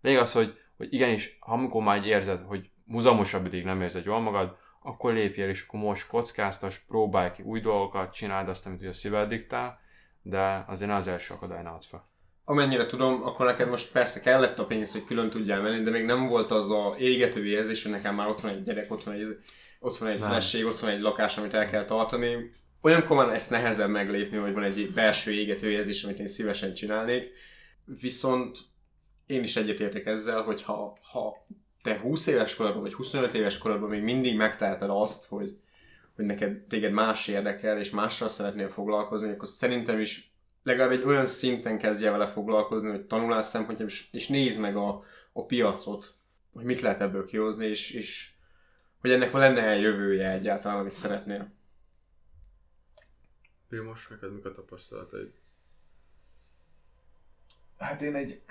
[0.00, 4.20] De igaz, hogy, hogy igenis, ha amikor már érzed, hogy muzamosabb ideig nem érzed jól
[4.20, 8.92] magad, akkor lépjél, és akkor most kockáztas, próbálj ki új dolgokat, csináld azt, amit a
[8.92, 9.80] szíved diktál,
[10.22, 12.04] de azért ne az első akadály ne fel.
[12.44, 16.04] Amennyire tudom, akkor neked most persze kellett a pénz, hogy külön tudjál menni, de még
[16.04, 19.14] nem volt az a égető érzés, hogy nekem már ott van egy gyerek, ott van
[19.14, 19.26] egy,
[19.80, 22.52] ott van egy feleség, ott van egy lakás, amit el kell tartani.
[22.80, 27.30] Olyankor van ezt nehezebb meglépni, hogy van egy belső égető érzés, amit én szívesen csinálnék.
[28.00, 28.58] Viszont
[29.26, 31.46] én is egyetértek ezzel, hogy ha, ha
[31.82, 35.56] te 20 éves korodban, vagy 25 éves korodban még mindig megteheted azt, hogy,
[36.16, 40.33] hogy neked téged más érdekel, és mással szeretnél foglalkozni, akkor szerintem is
[40.64, 45.04] legalább egy olyan szinten kezdje vele foglalkozni, hogy tanulás szempontjából, és, és nézd meg a,
[45.32, 46.14] a piacot,
[46.52, 48.32] hogy mit lehet ebből kihozni, és, és
[49.00, 51.52] hogy ennek lenne jövője egyáltalán, amit szeretnél.
[53.68, 55.32] Vilmos, neked mik a tapasztalataid?
[57.78, 58.42] Hát én egy,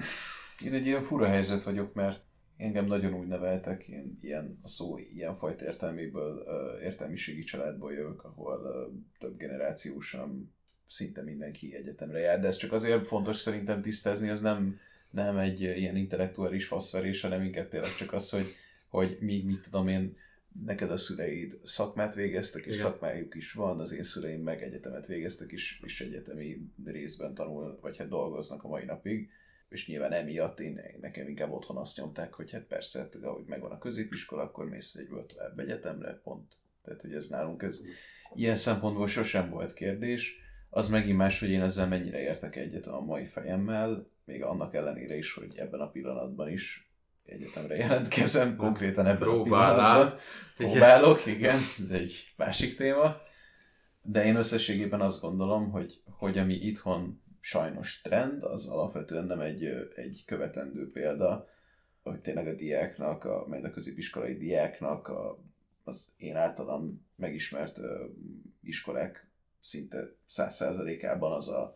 [0.63, 2.23] én egy ilyen fura helyzet vagyok, mert
[2.57, 6.43] engem nagyon úgy neveltek, én ilyen, a szó ilyen fajta értelméből,
[6.81, 10.53] értelmiségi családból jövök, ahol több generációsan
[10.87, 15.61] szinte mindenki egyetemre jár, de ez csak azért fontos szerintem tisztázni, ez nem, nem egy
[15.61, 18.47] ilyen intellektuális faszverés, hanem inkább tényleg csak az, hogy,
[18.87, 20.15] hogy még mit tudom én,
[20.65, 22.89] neked a szüleid szakmát végeztek, és Igen.
[22.89, 27.97] szakmájuk is van, az én szüleim meg egyetemet végeztek, és, és egyetemi részben tanul, vagy
[27.97, 29.29] hát dolgoznak a mai napig
[29.73, 33.71] és nyilván emiatt én, nekem inkább otthon azt nyomták, hogy hát persze, hát, ahogy megvan
[33.71, 36.57] a középiskola, akkor mész egyből tovább egyetemre, pont.
[36.83, 37.81] Tehát, hogy ez nálunk ez
[38.33, 40.35] ilyen szempontból sosem volt kérdés.
[40.75, 45.17] Az megint más, hogy én ezzel mennyire értek egyet a mai fejemmel, még annak ellenére
[45.17, 46.91] is, hogy ebben a pillanatban is
[47.25, 50.01] egyetemre jelentkezem, konkrétan ebben Próbálnál.
[50.01, 50.19] a pillanatban.
[50.57, 53.17] Próbálok, igen, ez egy másik téma.
[54.01, 59.63] De én összességében azt gondolom, hogy, hogy ami itthon sajnos trend, az alapvetően nem egy,
[59.95, 61.47] egy követendő példa,
[62.03, 65.43] hogy tényleg a diáknak, a, majd a középiskolai diáknak a,
[65.83, 67.85] az én általam megismert uh,
[68.61, 69.31] iskolák
[69.63, 71.75] szinte száz százalékában az a,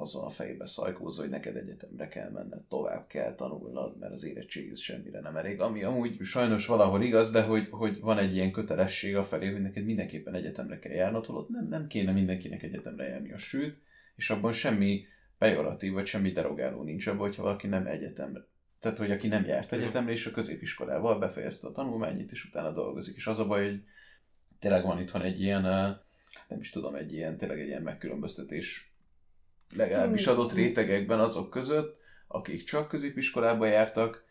[0.00, 4.76] azon a fejbe szajkózó, hogy neked egyetemre kell menned, tovább kell tanulnod, mert az érettség
[4.76, 5.60] semmire nem elég.
[5.60, 9.62] Ami amúgy sajnos valahol igaz, de hogy, hogy van egy ilyen kötelesség a felé, hogy
[9.62, 13.78] neked mindenképpen egyetemre kell járnod, holott nem, nem kéne mindenkinek egyetemre járni a sőt,
[14.16, 15.04] és abban semmi
[15.38, 18.40] pejoratív, vagy semmi derogáló nincs abban, hogyha valaki nem egyetemre.
[18.80, 23.16] Tehát, hogy aki nem járt egyetemre, és a középiskolával befejezte a tanulmányit, és utána dolgozik.
[23.16, 23.82] És az a baj, hogy
[24.58, 25.64] tényleg van itthon egy ilyen,
[26.48, 28.94] nem is tudom, egy ilyen, tényleg egy ilyen megkülönböztetés
[29.74, 34.24] legalábbis adott rétegekben azok között, akik csak középiskolába jártak,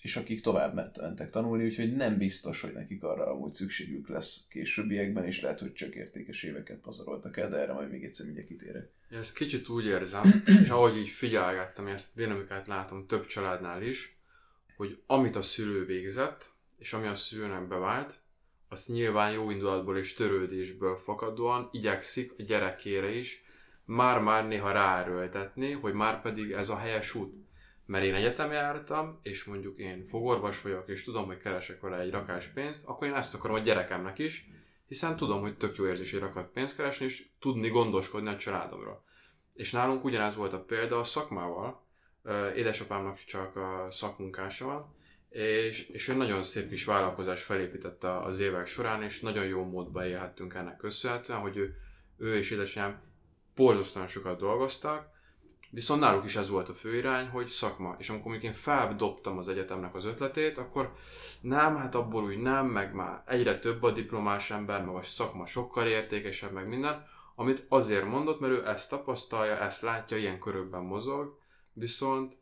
[0.00, 5.24] és akik tovább mentek tanulni, úgyhogy nem biztos, hogy nekik arra amúgy szükségük lesz későbbiekben,
[5.24, 8.90] és lehet, hogy csak értékes éveket pazaroltak el, de erre majd még egyszer mindjárt kitérek.
[9.10, 14.18] Ja, ezt kicsit úgy érzem, és ahogy így figyelgettem, ezt dinamikát látom több családnál is,
[14.76, 18.18] hogy amit a szülő végzett, és ami a szülőnek bevált,
[18.68, 23.44] azt nyilván jó indulatból és törődésből fakadóan igyekszik a gyerekére is
[23.84, 27.34] már-már néha ráerőltetni, hogy már pedig ez a helyes út.
[27.86, 32.10] Mert én egyetem jártam, és mondjuk én fogorvos vagyok, és tudom, hogy keresek vele egy
[32.10, 34.50] rakás pénzt, akkor én ezt akarom a gyerekemnek is,
[34.86, 39.02] hiszen tudom, hogy tök jó érzés egy rakat pénzt keresni, és tudni gondoskodni a családomra.
[39.54, 41.86] És nálunk ugyanez volt a példa a szakmával,
[42.54, 44.94] édesapámnak csak a szakmunkása van,
[45.30, 50.06] és, és ő nagyon szép kis vállalkozás felépítette az évek során, és nagyon jó módban
[50.06, 51.76] élhettünk ennek köszönhetően, hogy ő,
[52.16, 53.00] ő és édesanyám
[53.54, 55.16] borzasztóan sokat dolgoztak,
[55.70, 57.94] Viszont náluk is ez volt a fő irány, hogy szakma.
[57.98, 60.92] És amikor még én feldobtam az egyetemnek az ötletét, akkor
[61.40, 65.46] nem, hát abból úgy nem, meg már egyre több a diplomás ember, meg a szakma
[65.46, 70.82] sokkal értékesebb, meg minden, amit azért mondott, mert ő ezt tapasztalja, ezt látja, ilyen körökben
[70.82, 71.38] mozog,
[71.72, 72.36] viszont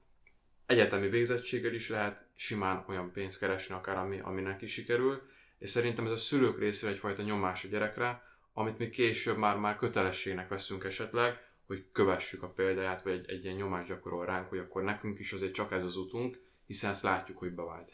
[0.66, 5.22] egyetemi végzettséggel is lehet simán olyan pénzt keresni, akár ami, ami neki sikerül,
[5.58, 9.76] és szerintem ez a szülők részéről egyfajta nyomás a gyerekre, amit mi később már, már
[9.76, 14.58] kötelességnek veszünk esetleg, hogy kövessük a példáját, vagy egy, egy ilyen nyomást gyakorol ránk, hogy
[14.58, 17.92] akkor nekünk is azért csak ez az utunk, hiszen ezt látjuk, hogy bevált.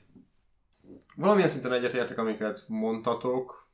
[1.16, 3.66] Valamilyen szinten egyetértek, amiket mondtatok,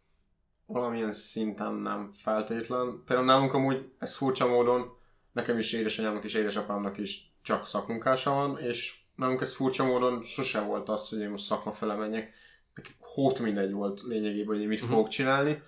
[0.66, 3.02] valamilyen szinten nem feltétlen.
[3.06, 4.97] Például nálunk amúgy ez furcsa módon,
[5.32, 10.66] nekem is édesanyámnak és édesapámnak is csak szakmunkása van, és nálunk ez furcsa módon sosem
[10.66, 12.34] volt az, hogy én most szakma fele menjek.
[12.74, 14.94] Nekik hót mindegy volt lényegében, hogy én mit uh-huh.
[14.94, 15.62] fogok csinálni.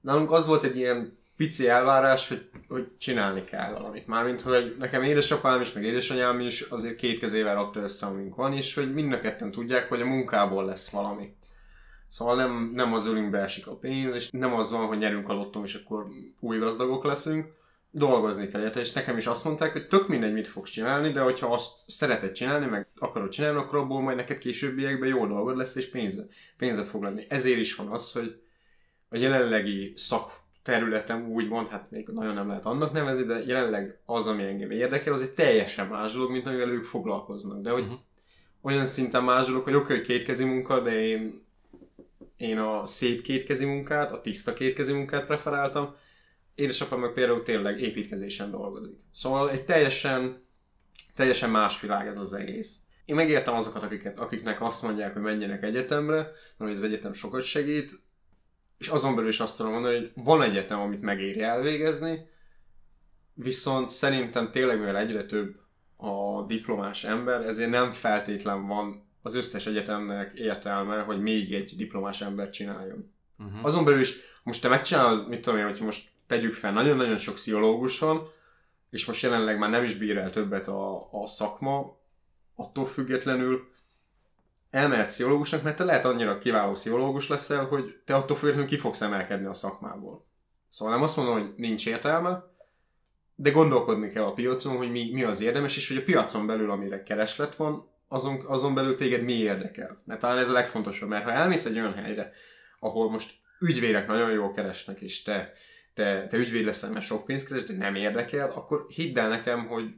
[0.00, 4.06] Nálunk az volt egy ilyen pici elvárás, hogy, hogy csinálni kell valamit.
[4.06, 8.52] Mármint, hogy nekem édesapám is, meg édesanyám is azért két kezével rakta össze, amink van,
[8.52, 11.34] és hogy mind a ketten tudják, hogy a munkából lesz valami.
[12.08, 15.32] Szóval nem, nem az ölünkbe esik a pénz, és nem az van, hogy nyerünk a
[15.32, 16.06] lottom, és akkor
[16.40, 17.46] új gazdagok leszünk.
[17.98, 21.20] Dolgozni kell érte, és nekem is azt mondták, hogy tök mindegy, mit fogsz csinálni, de
[21.20, 25.76] hogyha azt szereted csinálni, meg akarod csinálni, akkor abból majd neked későbbiekben jó dolgod lesz,
[25.76, 27.26] és pénzed, pénzed fog lenni.
[27.28, 28.40] Ezért is van az, hogy
[29.08, 30.30] a jelenlegi szak
[30.62, 35.12] területem úgymond, hát még nagyon nem lehet annak nevezni, de jelenleg az, ami engem érdekel,
[35.12, 37.60] az egy teljesen más dolog, mint amivel ők foglalkoznak.
[37.60, 37.98] De hogy uh-huh.
[38.62, 41.44] olyan szinten más dolog, hogy oké, hogy kétkezi munka, de én,
[42.36, 45.94] én a szép kétkezi munkát, a tiszta kétkezi munkát preferáltam.
[46.56, 48.98] Édesapám meg például tényleg építkezésen dolgozik.
[49.12, 50.46] Szóval egy teljesen,
[51.14, 52.80] teljesen más világ ez az egész.
[53.04, 57.42] Én megértem azokat, akiket, akiknek azt mondják, hogy menjenek egyetemre, mert hogy az egyetem sokat
[57.42, 57.92] segít,
[58.78, 62.28] és azon belül is azt tudom mondani, hogy van egyetem, amit megéri elvégezni,
[63.34, 65.60] viszont szerintem tényleg, mivel egyre több
[65.96, 72.20] a diplomás ember, ezért nem feltétlen van az összes egyetemnek értelme, hogy még egy diplomás
[72.20, 73.14] ember csináljon.
[73.38, 73.64] Uh-huh.
[73.64, 77.34] Azon belül is, most te megcsinálod, mit tudom én, hogy most tegyük fel, nagyon-nagyon sok
[77.34, 78.28] pszichológus van,
[78.90, 81.98] és most jelenleg már nem is bír el többet a, a szakma,
[82.54, 83.68] attól függetlenül
[84.70, 89.00] elmehet pszichológusnak, mert te lehet annyira kiváló pszichológus leszel, hogy te attól függetlenül ki fogsz
[89.00, 90.26] emelkedni a szakmából.
[90.68, 92.44] Szóval nem azt mondom, hogy nincs értelme,
[93.34, 96.70] de gondolkodni kell a piacon, hogy mi, mi az érdemes, és hogy a piacon belül,
[96.70, 100.02] amire kereslet van, azon, azon belül téged mi érdekel.
[100.04, 102.32] Mert talán ez a legfontosabb, mert ha elmész egy olyan helyre,
[102.80, 105.52] ahol most ügyvédek nagyon jól keresnek, és te,
[105.96, 109.66] te, te ügyvéd leszel, mert sok pénzt keres, de nem érdekel, akkor hidd el nekem,
[109.66, 109.94] hogy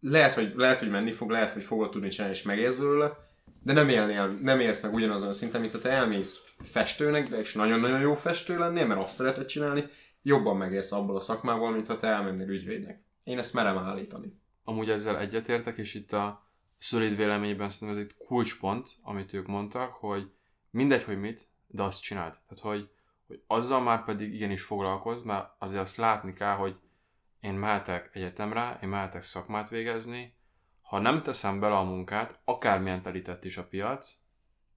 [0.00, 3.16] lehet, hogy, lehet, hogy menni fog, lehet, hogy fogod tudni csinálni, és megérsz belőle,
[3.62, 7.38] de nem, élnél, nem élsz meg ugyanazon a szinten, mint ha te elmész festőnek, de
[7.38, 9.84] és nagyon-nagyon jó festő lennél, mert azt szereted csinálni,
[10.22, 13.02] jobban megélsz abból a szakmából, mint ha te elmennél ügyvédnek.
[13.24, 14.40] Én ezt merem állítani.
[14.64, 19.92] Amúgy ezzel egyetértek, és itt a szolid véleményben szerintem ez egy kulcspont, amit ők mondtak,
[19.92, 20.30] hogy
[20.70, 22.32] mindegy, hogy mit, de azt csináld.
[22.32, 22.90] Tehát, hogy,
[23.26, 26.76] hogy azzal már pedig igenis foglalkozz, mert azért azt látni kell, hogy
[27.40, 30.34] én mehetek egyetemre, én mehetek szakmát végezni,
[30.82, 34.14] ha nem teszem bele a munkát, akármilyen telített is a piac,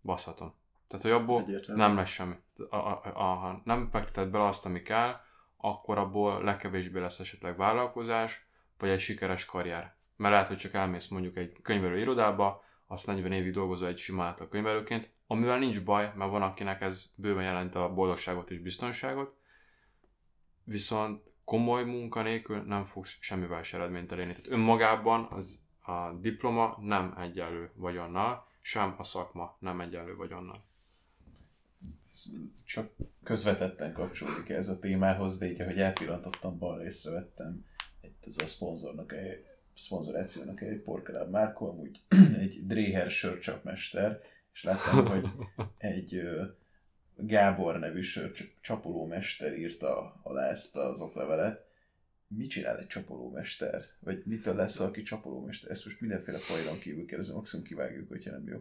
[0.01, 0.53] baszhatom.
[0.87, 1.81] Tehát, hogy abból Egyértelmű.
[1.81, 2.35] nem lesz semmi.
[2.69, 5.15] A, a, a, ha nem fekteted bele azt, ami kell,
[5.57, 9.95] akkor abból legkevésbé lesz esetleg vállalkozás, vagy egy sikeres karrier.
[10.15, 14.23] Mert lehet, hogy csak elmész mondjuk egy könyvelő irodába, azt 40 évig dolgozol egy sima
[14.23, 19.35] átlag könyvelőként, amivel nincs baj, mert van, akinek ez bőven jelent a boldogságot és biztonságot,
[20.63, 24.31] viszont komoly munka nélkül nem fogsz semmivel se eredményt elérni.
[24.31, 30.63] Tehát önmagában az a diploma nem egyenlő vagyonnal, sem a szakma nem egyenlő vagyonnal.
[32.65, 32.91] Csak
[33.23, 37.65] közvetetten kapcsolódik ez a témához, de így, ahogy elpillantottam, bal észrevettem
[38.01, 39.13] itt ez a szponzornak,
[39.75, 42.01] szponzorációnak egy porkeláb márkó, amúgy
[42.39, 44.21] egy Dreher sörcsapmester,
[44.59, 45.27] és láttam, hogy
[45.77, 46.21] egy
[47.15, 51.65] Gábor nevű sörcsapolómester írta alá ezt az oklevelet,
[52.27, 53.85] mit csinál egy csapolómester?
[53.99, 55.71] Vagy mitől lesz, aki csapolómester?
[55.71, 58.57] Ezt most mindenféle fajran kívül kérdezem, maximum kivágjuk, hogyha nem jó.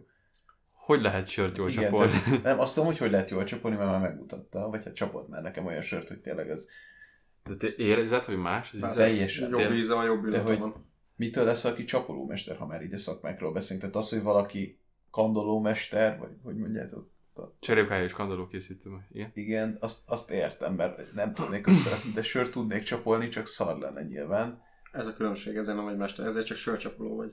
[0.73, 2.11] Hogy lehet sört jól Igen, csapolni?
[2.11, 5.29] Tehát, nem, azt tudom, hogy hogy lehet jól csapolni, mert már megmutatta, vagy hát csapott
[5.29, 6.69] már nekem olyan sört, hogy tényleg az...
[7.45, 8.73] De te érzed, hogy más?
[8.73, 9.51] Ez teljesen.
[9.51, 10.87] Jobb íze van, jobb illata van.
[11.17, 13.81] Mitől lesz, aki csapolómester, ha már így a szakmákról beszélünk?
[13.81, 14.79] Tehát az, hogy valaki
[15.11, 17.11] kandolómester, vagy hogy mondjátok,
[17.61, 18.91] Cserélkája és kandaló készítő.
[19.13, 19.31] Igen?
[19.35, 24.03] Igen, azt, azt értem, mert nem tudnék összerakni, de sört tudnék csapolni, csak szar lenne
[24.03, 24.63] nyilván.
[24.93, 27.33] Ez a különbség, ezen nem vagy mester, ezért csak sörcsapoló vagy.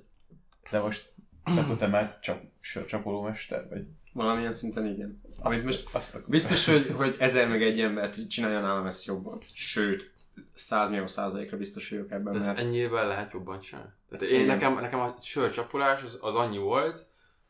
[0.71, 3.87] De most, akkor te már csak sörcsapoló mester vagy?
[4.13, 5.21] Valamilyen szinten igen.
[5.29, 9.41] Azt, Amit most azt biztos, hogy, hogy ezer meg egy embert csinálja nálam ezt jobban.
[9.53, 10.11] Sőt,
[10.53, 12.33] 100 millió százalékra biztos vagyok ebben.
[12.33, 12.57] De ez mert...
[12.57, 13.89] ennyivel lehet jobban csinálni.
[14.09, 17.05] Tehát én, nekem, nekem a sörcsapolás az, az annyi volt,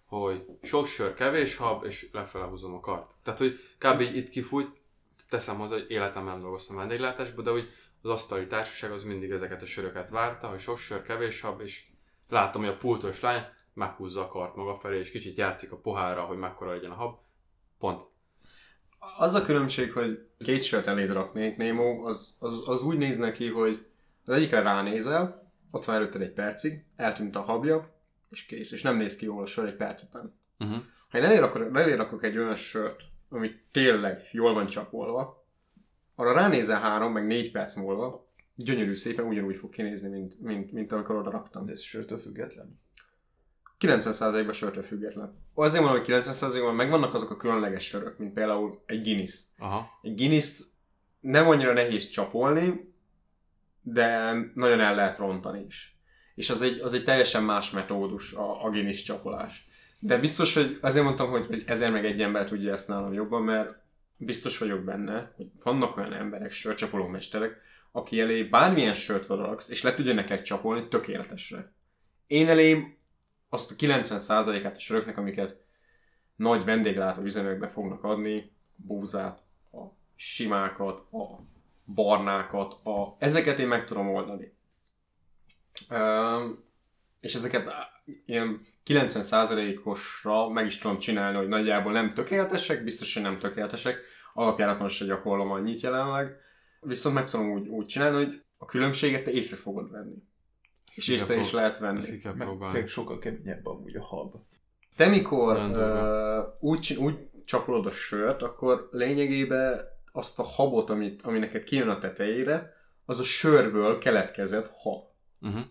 [0.06, 3.12] hogy sok sör, kevés hab, és lefele húzom a kart.
[3.24, 4.00] Tehát, hogy kb.
[4.00, 4.70] itt kifújt,
[5.30, 7.70] teszem hozzá, hogy életemben nem dolgoztam vendéglátásba, de hogy
[8.02, 11.84] az asztali társaság az mindig ezeket a söröket várta, hogy sok sör, kevés hab, és
[12.30, 13.44] láttam, hogy a pultos lány
[13.74, 17.18] meghúzza a kart maga felé, és kicsit játszik a pohárra, hogy mekkora legyen a hab.
[17.80, 18.02] Pont.
[19.18, 23.50] Az a különbség, hogy két sört eléd raknék, Nemo, az, az, az úgy néz neki,
[23.50, 23.86] hogy
[24.26, 27.95] az egyikre ránézel, ott van előtted egy percig, eltűnt a habja,
[28.36, 30.40] és kész, és nem néz ki jól a sör egy perc után.
[30.60, 30.78] Uh-huh.
[31.10, 35.46] Ha én elérakok, elérakok egy olyan sört, ami tényleg jól van csapolva,
[36.16, 40.92] arra ránézel három, meg négy perc múlva, gyönyörű szépen ugyanúgy fog kinézni, mint, mint, mint
[40.92, 41.66] amikor oda raktam.
[41.66, 42.80] De ez sörtől független?
[43.80, 45.38] 90%-ban sörtől független.
[45.54, 49.44] Azért mondom, hogy 90%-ban megvannak azok a különleges sörök, mint például egy Guinness.
[49.58, 49.88] Aha.
[50.02, 50.64] Egy guinness
[51.20, 52.94] nem annyira nehéz csapolni,
[53.82, 55.95] de nagyon el lehet rontani is
[56.36, 59.68] és az egy, az egy teljesen más metódus a, a Guinness csapolás.
[60.00, 63.42] De biztos, hogy azért mondtam, hogy, hogy ezer meg egy ember tudja ezt nálam jobban,
[63.44, 63.70] mert
[64.18, 67.62] biztos vagyok benne, hogy vannak olyan emberek, sörcsapoló mesterek,
[67.92, 71.74] aki elé bármilyen sört valaksz, és le tudja neked csapolni tökéletesre.
[72.28, 72.98] Én elém
[73.50, 75.58] azt a 90%-át a söröknek, amiket
[76.36, 79.84] nagy vendéglátó üzemekbe fognak adni, búzát, a
[80.16, 81.40] simákat, a
[81.86, 83.16] barnákat, a...
[83.20, 84.55] ezeket én meg tudom oldani.
[87.20, 87.70] És ezeket
[88.26, 94.00] ilyen 90%-osra meg is tudom csinálni, hogy nagyjából nem tökéletesek, biztos, hogy nem tökéletesek,
[94.34, 96.38] alapjáraton se gyakorlom annyit jelenleg,
[96.82, 100.24] viszont meg tudom úgy, úgy csinálni, hogy a különbséget te észre fogod venni.
[100.88, 101.98] Ezt És észre is lehet venni.
[101.98, 102.88] Ezt ki kell próbálni.
[102.88, 104.36] sokkal keményebb amúgy a hab.
[104.96, 109.80] Te mikor uh, úgy, csin- úgy csapolod a sört, akkor lényegében
[110.12, 112.74] azt a habot, amit, ami neked kijön a tetejére,
[113.06, 115.04] az a sörből keletkezett hab.
[115.46, 115.64] Uh-huh.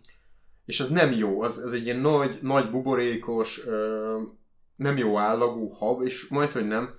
[0.65, 4.21] És az nem jó, az, az egy ilyen nagy, nagy buborékos, ö,
[4.77, 6.95] nem jó állagú hab, és majd, hogy nem,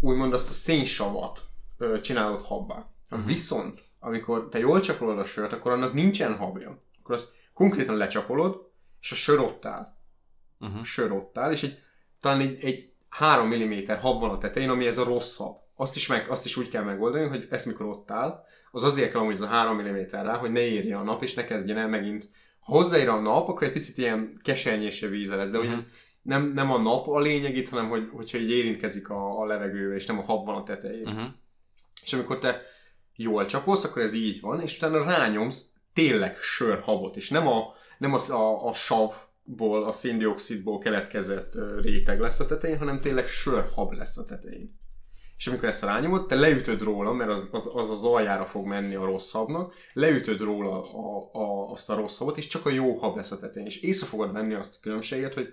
[0.00, 1.46] úgymond azt a szénsavat
[1.78, 2.90] ö, csinálod habbá.
[3.10, 3.24] Mhm.
[3.24, 6.82] Viszont, amikor te jól csapolod a sört, akkor annak nincsen habja.
[7.00, 8.70] Akkor azt konkrétan lecsapolod,
[9.00, 9.96] és a sör ott áll.
[10.60, 10.80] Uh-huh.
[10.80, 11.82] A sör ott áll, és egy,
[12.18, 15.56] talán egy, egy 3 mm hab van a tetején, ami ez a rossz hab.
[15.74, 19.10] Azt is, meg, azt is úgy kell megoldani, hogy ez mikor ott áll, az azért
[19.10, 21.78] kell amúgy ez a 3 mm rá, hogy ne érje a nap, és ne kezdjen
[21.78, 22.30] el megint.
[22.60, 25.76] Ha hozzáér a nap, akkor egy picit ilyen kesernyésebb víze lesz, de hogy Mhm.
[25.76, 25.88] ez
[26.22, 29.96] nem, nem a nap a lényeg itt, hanem hogy, hogyha így érintkezik a, a levegővel,
[29.96, 31.06] és nem a hab van a tetején.
[31.08, 31.26] Uh-huh.
[32.02, 32.62] És amikor te
[33.16, 38.14] jól csapolsz, akkor ez így van, és utána rányomsz tényleg sörhabot, és nem a, nem
[38.14, 44.16] az a, a savból, a széndiokszidból keletkezett réteg lesz a tetején, hanem tényleg sörhab lesz
[44.16, 44.79] a tetején.
[45.40, 48.94] És amikor ezt rányomod, te leütöd róla, mert az az, az, az aljára fog menni
[48.94, 52.98] a rossz habnak, leütöd róla a, a, azt a rossz habot, és csak a jó
[52.98, 53.68] hab lesz a tetején.
[53.68, 55.48] És észre fogod venni azt a különbséget, hogy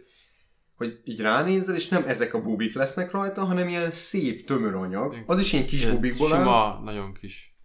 [0.75, 5.23] hogy így ránézel, és nem ezek a bubik lesznek rajta, hanem ilyen szép tömör anyag.
[5.25, 6.39] Az is ilyen kis Ilyen bubikból áll.
[6.39, 7.56] Sima, nagyon kis.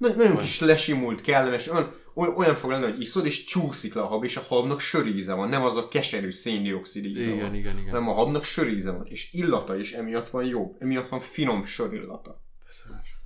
[0.00, 4.00] Na- nagyon kis lesimult, kellemes, olyan, oly- olyan fog lenni, hogy iszod, és csúszik le
[4.00, 7.54] a hab, és a habnak söríze van, nem az a keserű széndiokszid íze Igen, van,
[7.54, 7.90] igen, igen.
[7.90, 12.42] hanem a habnak söríze van, és illata is emiatt van jobb, emiatt van finom sörillata.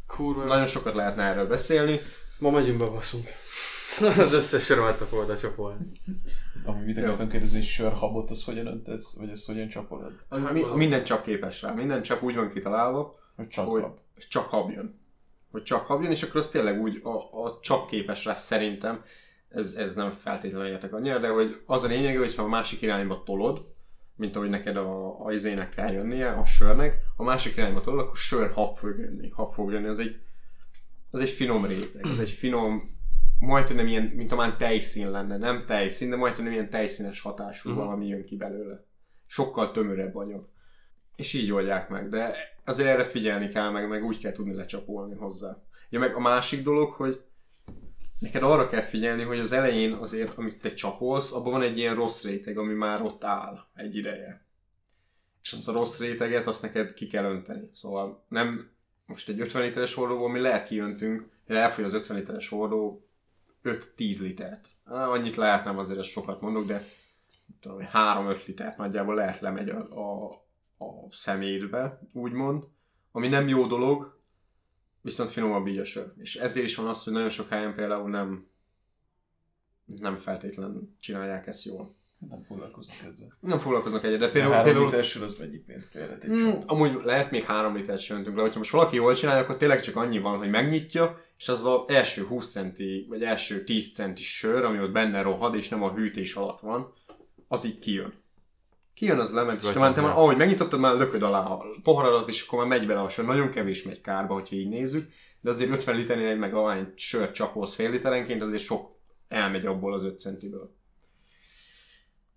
[0.06, 0.44] Kurva.
[0.44, 2.00] Nagyon sokat lehetne erről beszélni.
[2.38, 3.26] Ma megyünk be, baszunk.
[4.18, 5.86] Az összes sörömet a oda csapolni.
[6.64, 10.12] Ami mit akartam kérdezni, hogy sörhabot, az hogyan öntesz, vagy ezt hogyan csapolod?
[10.52, 13.98] Mi, minden csak képes rá, minden csak úgy van kitalálva, Hogy csak hogy hab.
[14.28, 15.02] csak hab jön.
[15.54, 19.04] Hogy csak hab jön, és akkor az tényleg úgy a, a csak képes rá szerintem,
[19.48, 22.82] ez, ez nem feltétlenül értek annyira, de hogy az a lényeg, hogy ha a másik
[22.82, 23.72] irányba tolod,
[24.16, 28.16] mint ahogy neked a, a izének kell jönnie, a sörnek, a másik irányba tolod, akkor
[28.16, 29.28] sör hab fog jönni.
[29.28, 30.20] Hab fog jönni, az egy,
[31.10, 32.90] az egy finom réteg, az egy finom,
[33.38, 36.70] majd hogy nem ilyen, mint amán tejszín lenne, nem tejszín, de majd hogy nem ilyen
[36.70, 37.78] tejszínes hatású Mhm.
[37.78, 38.84] valami jön ki belőle.
[39.26, 40.48] Sokkal tömörebb anyag.
[41.16, 42.34] És így oldják meg, de
[42.64, 45.62] azért erre figyelni kell, meg, meg úgy kell tudni lecsapolni hozzá.
[45.90, 47.24] Ja, meg a másik dolog, hogy
[48.18, 51.94] neked arra kell figyelni, hogy az elején azért, amit te csapolsz, abban van egy ilyen
[51.94, 54.46] rossz réteg, ami már ott áll egy ideje.
[55.42, 57.70] És azt a rossz réteget, azt neked ki kell önteni.
[57.72, 58.70] Szóval nem
[59.06, 63.08] most egy 50 literes hordóból, mi lehet kiöntünk, de elfogy az 50 literes hordó
[63.64, 64.68] 5-10 litert.
[64.84, 66.86] Annyit lehet, nem azért ezt sokat mondok, de
[67.60, 70.43] tudom, 3-5 litert nagyjából lehet lemegy a, a,
[70.84, 72.64] a szemétbe, úgymond,
[73.12, 74.18] ami nem jó dolog,
[75.00, 76.12] viszont finomabb sör.
[76.18, 78.46] És ezért is van az, hogy nagyon sok helyen például nem
[79.86, 81.94] nem feltétlenül csinálják ezt jól.
[82.28, 83.36] Nem foglalkoznak ezzel.
[83.40, 87.00] Nem foglalkoznak egyet, de Például, három például liter sör az mennyi pénzt érhet Mm, amúgy
[87.04, 89.96] lehet még három litert se öntünk le, hogyha most valaki jól csinálja, akkor tényleg csak
[89.96, 94.64] annyi van, hogy megnyitja, és az az első 20 centi, vagy első 10 centi sör,
[94.64, 96.92] ami ott benne rohad, és nem a hűtés alatt van,
[97.48, 98.12] az így kijön.
[98.94, 102.46] Kijön, az lement, és már, te már ahogy megnyitottad, már lököd alá a poharadat, és
[102.46, 103.24] akkor már megy bele a sör.
[103.24, 107.74] Nagyon kevés megy kárba, hogyha így nézzük, de azért 50 liternél meg ahány sört csapolsz
[107.74, 108.90] fél literenként, azért sok
[109.28, 110.74] elmegy abból az 5 centiből.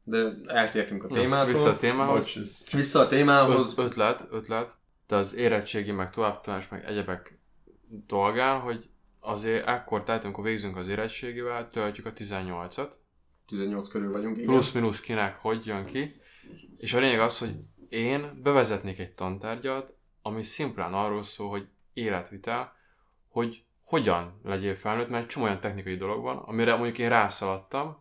[0.04, 1.52] De eltértünk a témától.
[1.52, 2.34] Vissza a témához.
[2.36, 3.72] Bocs, Vissza a témához.
[3.78, 4.74] Öt, ötlet, ötlet,
[5.08, 7.40] de az érettségi, meg továbbtanás, meg egyebek
[8.08, 8.90] dolgán, hogy
[9.20, 12.90] azért ekkor, tehát amikor végzünk az érettségivel, töltjük a 18-at,
[13.48, 14.48] 18 körül vagyunk, igen.
[14.48, 16.16] plusz-minusz kinek hogy jön ki,
[16.78, 17.56] és a lényeg az, hogy
[17.90, 22.76] én bevezetnék egy tantárgyat, ami szimplán arról szól, hogy életvitel,
[23.30, 27.98] hogy hogyan legyél felnőtt, mert egy csomó olyan technikai dolog van, amire mondjuk én rászaladtam,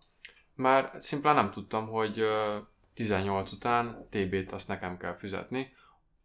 [0.54, 2.56] már szimplán nem tudtam, hogy ö,
[2.94, 5.72] 18 után TB-t azt nekem kell fizetni,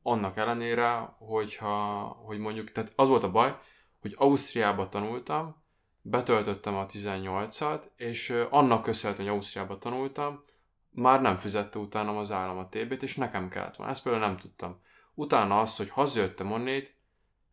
[0.01, 3.57] annak ellenére, hogyha, hogy mondjuk, tehát az volt a baj,
[4.01, 5.61] hogy Ausztriába tanultam,
[6.01, 10.43] betöltöttem a 18-at, és annak köszönhetően, hogy Ausztriába tanultam,
[10.92, 13.92] már nem fizette utána az állam a TB-t, és nekem kellett volna.
[13.92, 14.82] Ezt például nem tudtam.
[15.14, 16.96] Utána az, hogy hazajöttem onnét,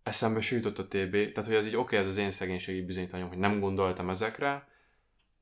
[0.03, 2.82] eszembe se jutott a TB, tehát hogy ez így oké, okay, ez az én szegénységi
[2.82, 4.68] bizonyítványom, hogy nem gondoltam ezekre,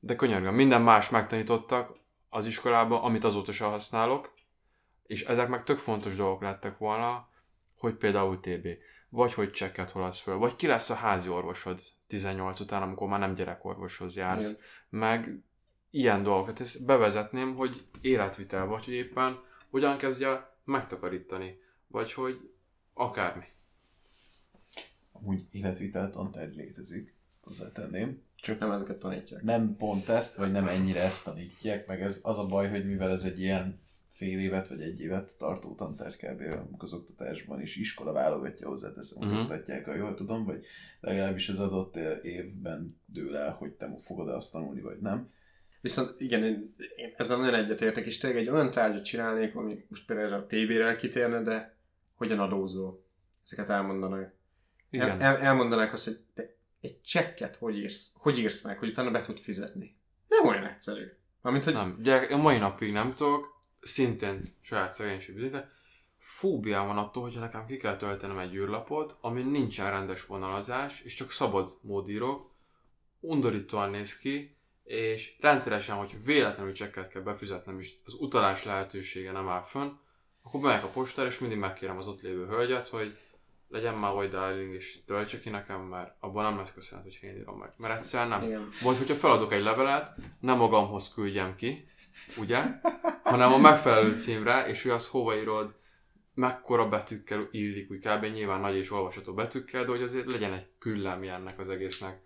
[0.00, 4.34] de könyörgöm, minden más megtanítottak az iskolába, amit azóta sem használok,
[5.06, 7.28] és ezek meg tök fontos dolgok lettek volna,
[7.78, 8.68] hogy például TB,
[9.08, 13.18] vagy hogy csekket holasz föl, vagy ki lesz a házi orvosod 18 után, amikor már
[13.18, 14.62] nem gyerekorvoshoz jársz, Igen.
[14.88, 15.44] meg
[15.90, 16.60] ilyen dolgokat.
[16.60, 19.38] Ezt bevezetném, hogy életvitel, vagy hogy éppen
[19.70, 22.50] hogyan kezdje megtakarítani, vagy hogy
[22.94, 23.44] akármi.
[25.12, 28.22] Amúgy életvitel tantárgy létezik, ezt hozzátenném.
[28.36, 29.42] Csak nem ezeket tanítják.
[29.42, 33.10] Nem pont ezt, vagy nem ennyire ezt tanítják, meg ez az a baj, hogy mivel
[33.10, 33.80] ez egy ilyen
[34.16, 36.42] fél évet vagy egy évet tartó tantárgy kb.
[36.78, 39.40] az oktatásban is iskola válogatja hozzá, teszem, uh-huh.
[39.40, 40.64] oktatják, ha jól tudom, vagy
[41.00, 45.30] legalábbis az adott évben dől el, hogy te fogod azt tanulni, vagy nem.
[45.86, 50.06] Viszont igen, én, én ezzel nagyon egyetértek, és tényleg egy olyan tárgyat csinálnék, ami most
[50.06, 51.76] például a TB-re kitérne, de
[52.14, 53.04] hogyan adózol.
[53.44, 54.32] Ezeket elmondanak.
[54.90, 55.08] Igen.
[55.08, 59.10] El, el, elmondanák azt, hogy te egy csekket hogy írsz, hogy írsz meg, hogy utána
[59.10, 59.96] be tud fizetni.
[60.28, 61.06] Nem olyan egyszerű.
[61.42, 61.72] Amint, hogy...
[61.72, 65.64] Nem, gyerek, a mai napig nem tudok, szintén saját szegénység bizonyíték,
[66.18, 71.14] fóbiám van attól, hogyha nekem ki kell töltenem egy űrlapot, ami nincsen rendes vonalazás, és
[71.14, 72.50] csak szabad módírok,
[73.20, 74.50] undorítóan néz ki,
[74.86, 79.90] és rendszeresen, hogy véletlenül csekket kell befizetnem, és az utalás lehetősége nem áll fönn,
[80.42, 83.18] akkor bemegyek a postára, és mindig megkérem az ott lévő hölgyet, hogy
[83.68, 87.36] legyen már vagy darling, és töltse ki nekem, mert abban nem lesz köszönet, hogy én
[87.36, 87.72] írom meg.
[87.78, 88.42] Mert egyszer nem.
[88.42, 88.68] Igen.
[88.82, 91.84] Vagy hogyha feladok egy levelet, nem magamhoz küldjem ki,
[92.38, 92.62] ugye,
[93.22, 95.74] hanem a megfelelő címre, és hogy az hova írod,
[96.34, 98.24] mekkora betűkkel illik, úgy kb.
[98.24, 102.25] nyilván nagy és olvasható betűkkel, de hogy azért legyen egy küllemje ennek az egésznek.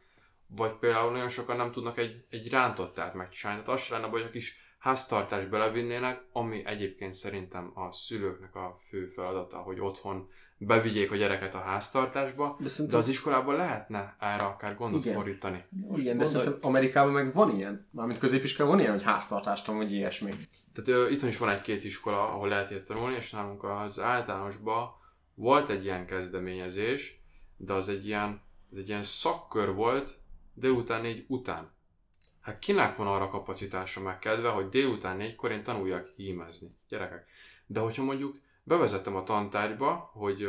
[0.56, 3.62] Vagy például nagyon sokan nem tudnak egy, egy rántottát megcsinálni.
[3.62, 8.76] Tehát az se lenne, hogy a kis háztartást belevinnének, ami egyébként szerintem a szülőknek a
[8.88, 10.28] fő feladata, hogy otthon
[10.58, 13.00] bevigyék a gyereket a háztartásba, de, szerintem...
[13.00, 15.14] de az iskolában lehetne erre akár gondot Igen.
[15.14, 15.64] fordítani.
[15.68, 19.92] Most Igen, de szerintem Amerikában meg van ilyen, mármint középiskolában van ilyen, hogy háztartást vagy
[19.92, 20.34] ilyesmi.
[20.72, 24.90] Tehát uh, itthon is van egy-két iskola, ahol lehet ilyet tanulni, és nálunk az általánosban
[25.34, 27.20] volt egy ilyen kezdeményezés,
[27.56, 30.19] de az egy ilyen, az egy ilyen szakkör volt
[30.60, 31.72] délután négy után.
[32.40, 37.28] Hát kinek van arra kapacitása meg kedve, hogy délután négykor én tanuljak hímezni, gyerekek.
[37.66, 40.48] De hogyha mondjuk bevezettem a tantárgyba, hogy,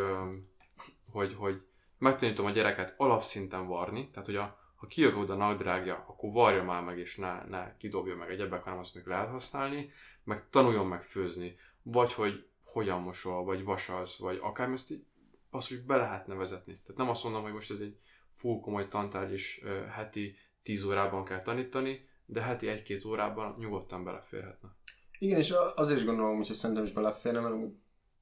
[1.11, 1.61] hogy, hogy
[1.97, 6.83] megtanítom a gyereket alapszinten varni, tehát hogy a, ha kijök oda nadrágja, akkor varja már
[6.83, 9.91] meg, és ne, ne kidobja meg egyebek, hanem azt még lehet használni,
[10.23, 15.05] meg tanuljon meg főzni, vagy hogy hogyan mosol, vagy vasaz, vagy akár ezt így
[15.49, 16.73] azt, hogy be lehetne vezetni.
[16.73, 17.99] Tehát nem azt mondom, hogy most ez egy
[18.41, 24.69] full komoly tantárgy, uh, heti 10 órában kell tanítani, de heti egy-két órában nyugodtan beleférhetne.
[25.19, 27.55] Igen, és azért is gondolom, hogy szerintem is beleférne, mert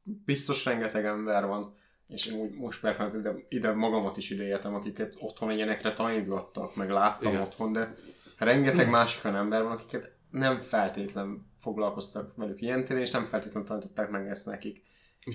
[0.03, 1.75] biztos rengeteg ember van,
[2.07, 6.89] és én úgy most persze ide, ide magamat is ideéltem, akiket otthon ilyenekre tanítgattak, meg
[6.89, 7.43] láttam Igen.
[7.43, 7.95] otthon, de
[8.37, 13.67] rengeteg másik olyan ember van, akiket nem feltétlen foglalkoztak velük ilyen téren, és nem feltétlenül
[13.67, 14.83] tanították meg ezt nekik.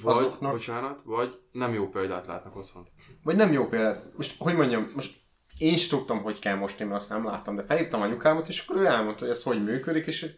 [0.03, 0.53] Vagy, azoknak...
[0.53, 2.89] bocsánat, vagy nem jó példát látnak otthon.
[3.23, 4.17] Vagy nem jó példát.
[4.17, 5.17] Most, hogy mondjam, most
[5.59, 8.77] én is tudtam, hogy kell mosni, mert azt nem láttam, de felhívtam anyukámat, és akkor
[8.77, 10.35] ő elmondta, hogy ez hogy működik, és,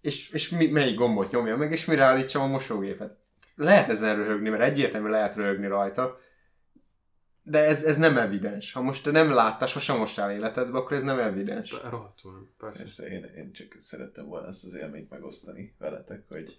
[0.00, 3.16] és, és mi, melyik gombot nyomja meg, és mire állítsam a mosógépet
[3.58, 6.20] lehet ezen röhögni, mert egyértelműen lehet röhögni rajta,
[7.42, 8.72] de ez, ez nem evidens.
[8.72, 11.74] Ha most te nem láttál, sosem mostál életedbe, akkor ez nem evidens.
[11.90, 12.82] Rohadtul, persze.
[12.82, 16.58] persze én, én csak szerettem volna ezt az élményt megosztani veletek, hogy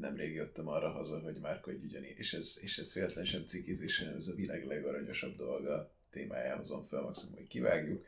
[0.00, 4.00] nemrég jöttem arra haza, hogy már hogy ugyanígy, és ez, és ez véletlen sem cikizés,
[4.00, 8.06] ez a világ legaranyosabb dolga témáját hozom fel, maximum, hogy kivágjuk,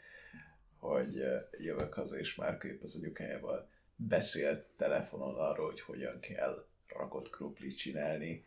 [0.76, 6.66] hogy eh, jövök haza, és már épp az anyukájával beszélt telefonon arról, hogy hogyan kell
[6.88, 8.44] rakott kruplit csinálni,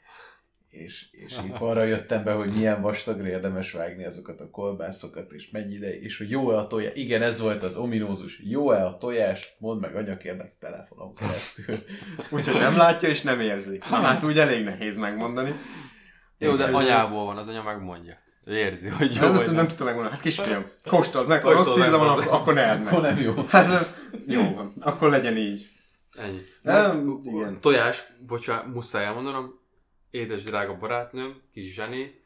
[0.74, 5.50] és, és így arra jöttem be, hogy milyen vastagra érdemes vágni azokat a kolbászokat, és
[5.50, 9.56] mennyi ide, és hogy jó-e a tojás, igen, ez volt az ominózus, jó-e a tojás,
[9.60, 11.76] mondd meg anya kérlek telefonon keresztül.
[12.30, 13.80] Úgyhogy nem látja és nem érzi.
[13.90, 15.54] Na, hát úgy elég nehéz megmondani.
[16.38, 18.22] Jó, de anyából van, az anya megmondja.
[18.46, 19.56] Érzi, hogy jó nem, vagy nem.
[19.56, 20.16] nem tudom megmondani.
[20.16, 22.88] Hát kisfiam, kóstold meg, ha rossz íze van, akkor, akkor ne meg.
[22.88, 23.34] Akkor nem jó.
[23.48, 23.94] Hát
[24.28, 25.68] jó van, akkor legyen így.
[26.18, 26.42] Ennyi.
[26.62, 27.58] Nem, igen.
[27.62, 29.63] Tojás, bocsánat, muszáj elmondanom,
[30.14, 32.22] édes drága barátnőm, kis Zseni,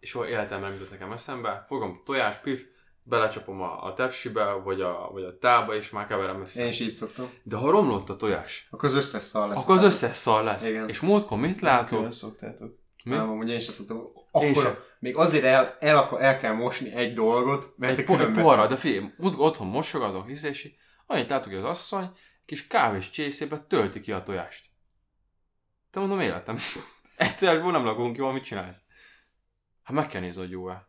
[0.00, 2.64] és soha életemben nem jutott nekem eszembe, fogom tojás, pif,
[3.02, 6.62] belecsapom a, a tepsibe, vagy a, vagy a tába, és már keverem össze.
[6.62, 7.30] Én is így szoktam.
[7.42, 9.62] De ha romlott a tojás, akkor az összes szar lesz.
[9.62, 10.66] Akkor az összes szar lesz.
[10.66, 10.88] Igen.
[10.88, 11.88] És múltkor mit látok?
[11.98, 12.78] Külön szoktátok.
[13.04, 13.10] Mi?
[13.10, 14.12] Nem, amúgy én sem szoktam.
[14.30, 18.66] Akkor még azért el, el, el, kell mosni egy dolgot, mert egy, po- egy porra,
[18.66, 20.72] de figyelj, otthon mosogatok, és
[21.06, 22.10] annyit látok, hogy az asszony
[22.46, 24.64] kis kávés csészébe tölti ki a tojást.
[25.90, 26.58] Te mondom, életem.
[27.18, 28.78] Egy tojásból nem lakunk jól, mit csinálsz?
[29.82, 30.88] Hát meg kell nézni, hogy jó-e.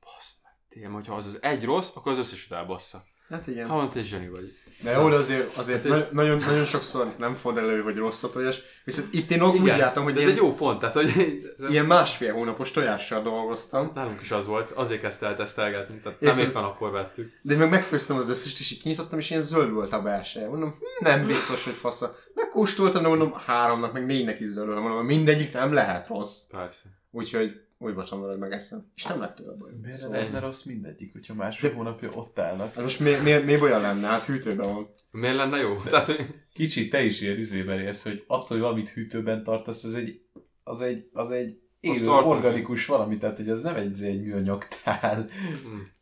[0.00, 3.02] Basz meg, tényleg, hogyha az az egy rossz, akkor az összeset elbassza.
[3.28, 3.66] Hát igen.
[3.66, 4.52] Mondta, és zseni vagy.
[4.82, 8.22] De jó, de azért, azért Hát na- nagyon, nagyon sokszor nem fordul elő, hogy rossz
[8.22, 8.60] a tojás.
[8.84, 11.08] Viszont itt én úgy jártam, hogy ez ilyen, egy jó pont, tehát hogy
[11.56, 16.20] ez ilyen másfél hónapos tojással dolgoztam, nálunk is az volt, azért kezdte el tesztelgetni, tehát
[16.20, 17.32] nem éppen akkor vettük.
[17.42, 20.48] de meg megfőztem az összest, és így kinyitottam, és ilyen zöld volt a belseje.
[20.48, 22.16] Mondom, hm, nem biztos, hogy fasza.
[22.56, 24.68] Megkóstoltam, de mondom, háromnak, meg négynek is volt.
[24.68, 26.42] Mondom, mindegyik nem lehet rossz.
[26.42, 26.88] Persze.
[27.10, 28.90] Úgyhogy úgy voltam vele, hogy megeszem.
[28.94, 29.70] És nem lett tőle baj.
[29.82, 32.72] Miért Szóval- lehetne rossz mindegyik, hogyha másfél hónapja ott állnak?
[32.74, 34.06] Hát most mi, mi, mi olyan lenne?
[34.06, 34.94] Hát hűtőben van.
[35.10, 35.76] Miért lenne jó?
[35.76, 39.94] Tehát, hogy Kicsit te is ilyen izében élsz, hogy attól, hogy valamit hűtőben tartasz, az
[39.94, 40.20] egy,
[40.64, 45.28] az egy, az egy élő, organikus valami, tehát hogy ez nem egy, egy műanyag tál,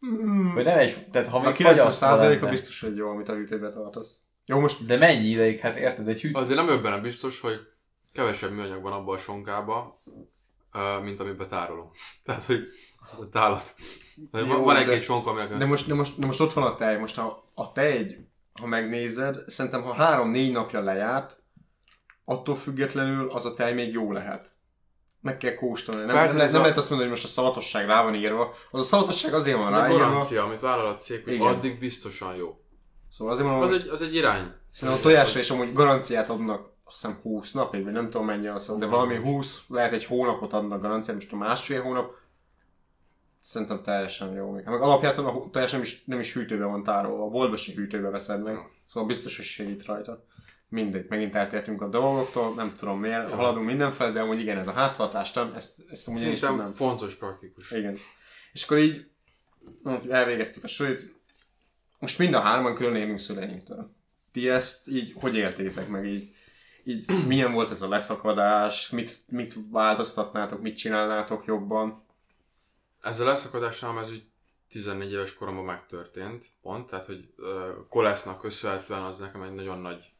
[0.06, 0.54] Mm.
[0.54, 2.50] vagy nem egy, tehát ha A még 90 fagyasztva a lenne.
[2.50, 4.20] biztos, hogy jó, amit a hűtőbe tartasz.
[4.46, 5.58] Jó, most De mennyi ideig?
[5.60, 6.38] Hát érted, egy hűtő...
[6.38, 7.60] azért nem benne biztos, hogy
[8.12, 10.02] kevesebb műanyag van abban a sonkába,
[11.02, 11.90] mint amiben tárolom.
[12.24, 12.66] Tehát, hogy
[13.20, 13.74] a tálat.
[14.30, 16.74] De Jó, van, egy-két sonka, ami De most, de, most, de most ott van a
[16.74, 16.98] tej.
[16.98, 18.16] Most ha a tej, egy,
[18.60, 21.42] ha megnézed, szerintem ha három-négy napja lejárt,
[22.24, 24.48] attól függetlenül az a tej még jó lehet.
[25.20, 26.00] Meg kell kóstolni.
[26.02, 28.02] Nem, Persze, nem, nem, ez nem a- lehet azt mondani, hogy most a szavatosság rá
[28.02, 28.54] van írva.
[28.70, 29.98] Az a szavatosság azért van Ez a ráírva.
[29.98, 31.46] garancia, amit vállal a cég, hogy Igen.
[31.46, 32.63] addig biztosan jó.
[33.16, 34.52] Szóval azért mondom, Az most egy, az egy irány.
[34.70, 38.46] szerintem a tojásra is amúgy garanciát adnak azt hiszem 20 napig, vagy nem tudom mennyi
[38.46, 42.14] az, de valami 20, lehet egy hónapot adnak garanciát, most a másfél hónap,
[43.40, 44.64] szerintem teljesen jó még.
[44.64, 48.08] Meg alapjában a tojás nem is, nem is hűtőben van tárolva, a boltba se hűtőbe
[48.08, 48.58] veszed meg,
[48.88, 50.24] szóval biztos, hogy segít rajta.
[50.68, 53.34] Mindegy, megint eltértünk a dolgoktól, nem tudom miért, Jó.
[53.34, 56.66] haladunk mindenfel, de amúgy igen, ez a háztartástan, ezt, ezt amúgy én is tudnám.
[56.66, 57.70] fontos, praktikus.
[57.70, 57.96] Igen.
[58.52, 59.10] És akkor így
[60.08, 61.13] elvégeztük a sulit.
[61.98, 63.90] Most mind a hárman külön élünk szüleinktől.
[64.32, 66.34] Ti ezt így hogy éltétek meg így?
[66.84, 68.88] Így milyen volt ez a leszakadás?
[68.88, 70.60] Mit, mit változtatnátok?
[70.60, 72.04] Mit csinálnátok jobban?
[73.00, 74.24] Ezzel a leszakadásnál ez úgy
[74.68, 80.12] 14 éves koromban megtörtént, pont, tehát hogy uh, Kolesznak köszönhetően az nekem egy nagyon nagy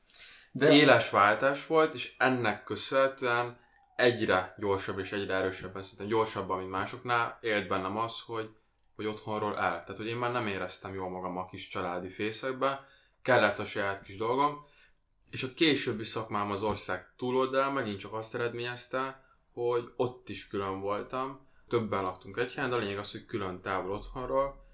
[0.53, 0.73] De...
[0.73, 3.59] éles váltás volt, és ennek köszönhetően
[3.97, 8.51] egyre gyorsabb és egyre erősebben, szerintem gyorsabban, mint másoknál élt bennem az, hogy,
[8.95, 9.71] hogy otthonról el.
[9.71, 12.87] Tehát, hogy én már nem éreztem jól magam a kis családi fészekbe,
[13.23, 14.65] kellett a saját kis dolgom,
[15.31, 20.81] és a későbbi szakmám az ország túloldal megint csak azt eredményezte, hogy ott is külön
[20.81, 24.65] voltam, többen laktunk egy helyen, de a lényeg az, hogy külön távol otthonról,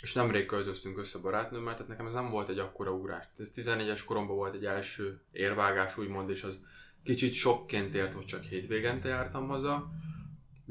[0.00, 3.24] és nemrég költöztünk össze barátnőmmel, tehát nekem ez nem volt egy akkora ugrás.
[3.38, 6.58] Ez 14-es koromban volt egy első érvágás, úgymond, és az
[7.04, 9.90] kicsit sokként ért, hogy csak hétvégente jártam haza.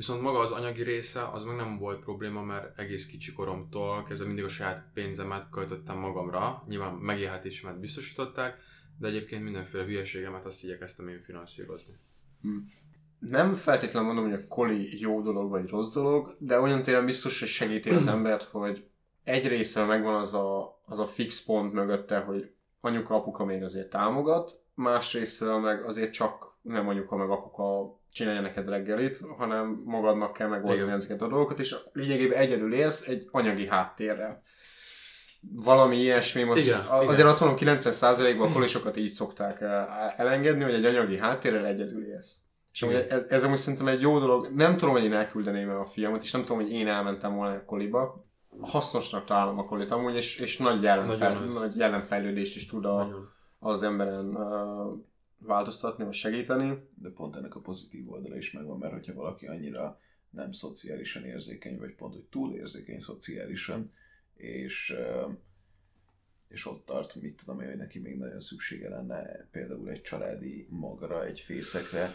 [0.02, 4.28] Viszont maga az anyagi része, az meg nem volt probléma, mert egész kicsi koromtól kezdve
[4.28, 6.64] mindig a saját pénzemet költöttem magamra.
[6.68, 8.58] Nyilván megélhetésemet biztosították,
[9.00, 11.94] de egyébként mindenféle hülyeségemet azt igyekeztem én finanszírozni.
[13.20, 17.40] nem feltétlenül mondom, hogy a koli jó dolog vagy rossz dolog, de olyan téren biztos,
[17.40, 18.88] hogy segíti az embert, hogy
[19.24, 23.90] egy részről megvan az a, az a fix pont mögötte, hogy anyuka, apuka még azért
[23.90, 30.34] támogat, más részről meg azért csak nem anyuka meg apuka csinálja neked reggelit, hanem magadnak
[30.34, 30.94] kell megoldani Igen.
[30.94, 34.42] ezeket a dolgokat, és lényegében egyedül élsz egy anyagi háttérrel.
[35.42, 37.28] Valami ilyesmi, most Igen, azért igen.
[37.28, 39.86] azt mondom, 90%-ban a kolisokat így szokták eh,
[40.20, 42.38] elengedni, hogy egy anyagi háttérrel egyedül élsz.
[42.72, 44.48] És amúgy ez, ez amúgy szerintem egy jó dolog.
[44.56, 47.54] Nem tudom, hogy én elküldeném el a fiamat, és nem tudom, hogy én elmentem volna
[47.54, 48.26] a koliba.
[48.62, 51.54] Hasznosnak találom a kolit amúgy, és, és nagy, az.
[51.54, 53.30] nagy jellemfejlődést is tud a, Nagyon.
[53.60, 55.00] az emberen uh,
[55.42, 56.90] változtatni, vagy segíteni.
[56.96, 61.78] de pont ennek a pozitív oldala is megvan, mert hogyha valaki annyira nem szociálisan érzékeny,
[61.78, 63.92] vagy pont, hogy túl érzékeny szociálisan,
[64.36, 65.28] és, ö,
[66.48, 70.68] és ott tart, mit tudom én, hogy neki még nagyon szüksége lenne például egy családi
[70.70, 72.10] magra, egy fészekre,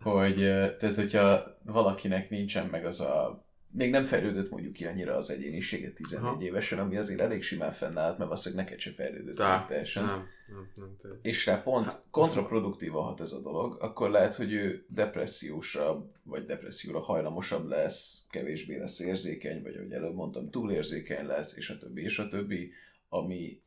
[0.00, 5.14] hogy ö, tehát hogyha valakinek nincsen meg az a még nem fejlődött mondjuk ki annyira
[5.14, 6.42] az egyénisége 14 Aha.
[6.42, 10.70] évesen, ami azért elég simán fennállt, mert valószínűleg neked se fejlődött Tá, teljesen nem, nem,
[10.74, 11.18] nem, nem.
[11.22, 16.44] és rá pont Hát, kontraproduktívan hat ez a dolog, akkor lehet, hogy ő depressziósabb, vagy
[16.44, 22.02] depresszióra hajlamosabb lesz, kevésbé lesz érzékeny, vagy ahogy előbb mondtam, túlérzékeny lesz, és a többi,
[22.02, 22.72] és a többi,
[23.08, 23.60] ami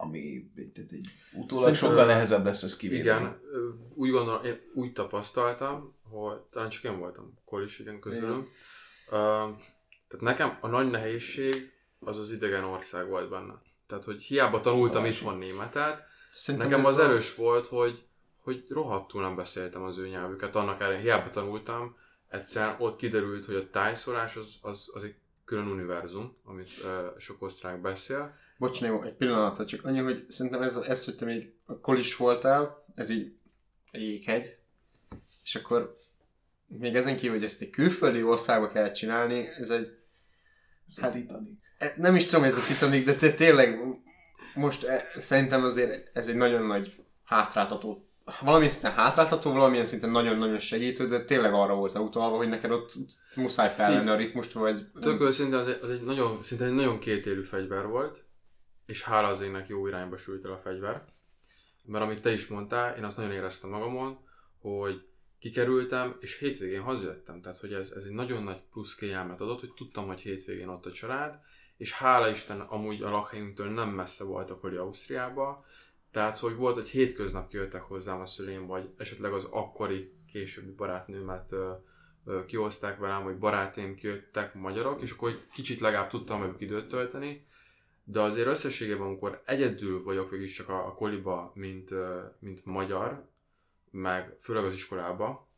[0.00, 3.20] ami egy, egy, utólag sokkal nehezebb lesz ezt kivédeni.
[3.20, 3.40] Igen,
[3.94, 8.48] úgy gondolom, én úgy tapasztaltam, hogy talán csak én voltam kolis igen közülünk.
[9.06, 9.12] Uh,
[10.08, 13.62] tehát nekem a nagy nehézség az az idegen ország volt benne.
[13.86, 18.04] Tehát, hogy hiába tanultam Az itthon németet, Szerintem nekem az a- erős volt, hogy,
[18.42, 21.96] hogy rohadtul nem beszéltem az ő nyelvüket, annak ellenére hiába tanultam,
[22.28, 27.42] egyszerűen ott kiderült, hogy a tájszólás az, az, az egy külön univerzum, amit uh, sok
[27.42, 28.34] osztrák beszél.
[28.60, 32.16] Bocs, Némo, egy pillanatra, csak annyi, hogy szerintem ez, ez hogy te még a kolis
[32.16, 33.32] voltál, ez így
[33.92, 34.56] jéghegy,
[35.44, 35.96] és akkor
[36.66, 39.88] még ezen kívül, hogy ezt egy külföldi országba kell csinálni, ez egy...
[40.86, 41.58] Ez hát, a Titanic.
[41.78, 43.78] e- Nem is tudom, ez a Titanic, de te, tényleg
[44.54, 50.58] most e, szerintem azért ez egy nagyon nagy hátráltató valami szinten hátráltató, valamilyen szinten nagyon-nagyon
[50.58, 52.92] segítő, de tényleg arra volt utalva, hogy neked ott
[53.34, 54.86] muszáj felvenni a ritmust, vagy...
[55.00, 58.28] Tök őszintén az egy, az egy nagyon, szinte egy nagyon kétélű fegyver volt,
[58.90, 61.04] és hála az égnek jó irányba sült el a fegyver.
[61.84, 64.18] Mert amit te is mondtál, én azt nagyon éreztem magamon,
[64.58, 65.06] hogy
[65.38, 67.40] kikerültem, és hétvégén hazajöttem.
[67.40, 70.86] Tehát, hogy ez, ez egy nagyon nagy plusz kényelmet adott, hogy tudtam, hogy hétvégén ott
[70.86, 71.38] a család,
[71.76, 75.64] és hála Isten amúgy a lakhelyünktől nem messze volt a Kori Ausztriába,
[76.10, 81.52] tehát, hogy volt, hogy hétköznap kijöttek hozzám a szüleim, vagy esetleg az akkori későbbi barátnőmet
[81.52, 81.72] ö,
[82.24, 87.48] ö, kihozták velem, vagy barátém kijöttek magyarok, és akkor kicsit legalább tudtam velük időt tölteni,
[88.10, 91.90] de azért összességében, amikor egyedül vagyok végig csak a, a koliba, mint,
[92.38, 93.28] mint magyar,
[93.90, 95.48] meg főleg az iskolába,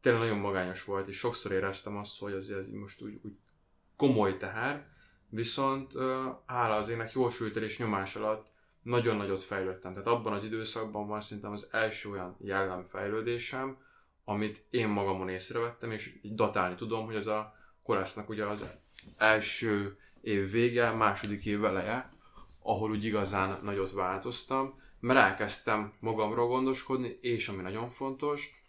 [0.00, 3.36] tényleg nagyon magányos volt, és sokszor éreztem azt, hogy azért ez most úgy, úgy
[3.96, 4.86] komoly teher,
[5.28, 5.92] viszont
[6.46, 8.46] hála az ének jól sült el és nyomás alatt
[8.82, 9.92] nagyon nagyot fejlődtem.
[9.92, 13.76] Tehát abban az időszakban van szerintem az első olyan jellemfejlődésem,
[14.24, 18.64] amit én magamon észrevettem, és így datálni tudom, hogy ez a kolesznek ugye az
[19.16, 22.12] első év vége, második év eleje,
[22.62, 28.64] ahol úgy igazán nagyot változtam, mert elkezdtem magamról gondoskodni, és ami nagyon fontos,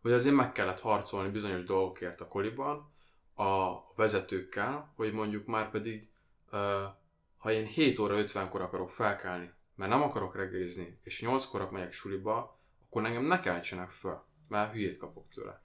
[0.00, 2.92] hogy azért meg kellett harcolni bizonyos dolgokért a koliban,
[3.34, 6.08] a vezetőkkel, hogy mondjuk már pedig
[7.36, 12.60] ha én 7 óra 50-kor akarok felkelni, mert nem akarok reggelizni, és 8-kor megyek suliba,
[12.84, 15.62] akkor engem ne keltsenek föl, mert hülyét kapok tőle.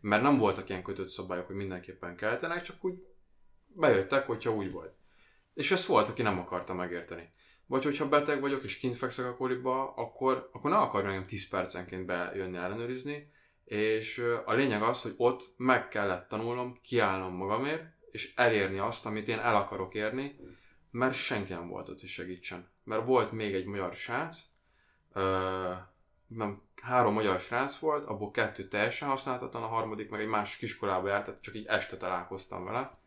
[0.00, 3.06] Mert nem voltak ilyen kötött szabályok, hogy mindenképpen keltenek, csak úgy
[3.74, 4.94] bejöttek, hogyha úgy volt.
[5.54, 7.32] És ezt volt, aki nem akarta megérteni.
[7.66, 11.48] Vagy hogyha beteg vagyok, és kint fekszek a koliba, akkor, akkor ne akarja engem 10
[11.48, 13.32] percenként bejönni ellenőrizni,
[13.64, 19.28] és a lényeg az, hogy ott meg kellett tanulnom, kiállnom magamért, és elérni azt, amit
[19.28, 20.36] én el akarok érni,
[20.90, 22.70] mert senki nem volt ott, hogy segítsen.
[22.84, 24.44] Mert volt még egy magyar srác,
[26.26, 31.08] nem, három magyar srác volt, abból kettő teljesen használhatatlan, a harmadik meg egy másik iskolába
[31.08, 32.98] járt, tehát csak így este találkoztam vele,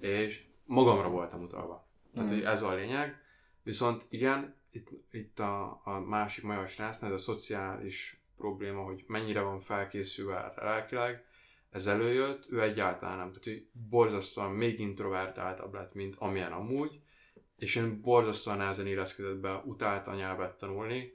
[0.00, 1.88] és magamra voltam utalva.
[2.14, 2.32] Tehát, mm.
[2.32, 3.22] hogy ez a lényeg.
[3.62, 9.40] Viszont igen, itt, itt a, a másik magyar srácnál, ez a szociális probléma, hogy mennyire
[9.40, 11.26] van felkészülve lelkileg,
[11.70, 13.28] ez előjött, ő egyáltalán nem.
[13.28, 17.00] Tehát, hogy borzasztóan még introvertáltabb lett, mint amilyen amúgy,
[17.56, 21.12] és én borzasztóan nehezen érezkedett be, utálta nyelvet tanulni,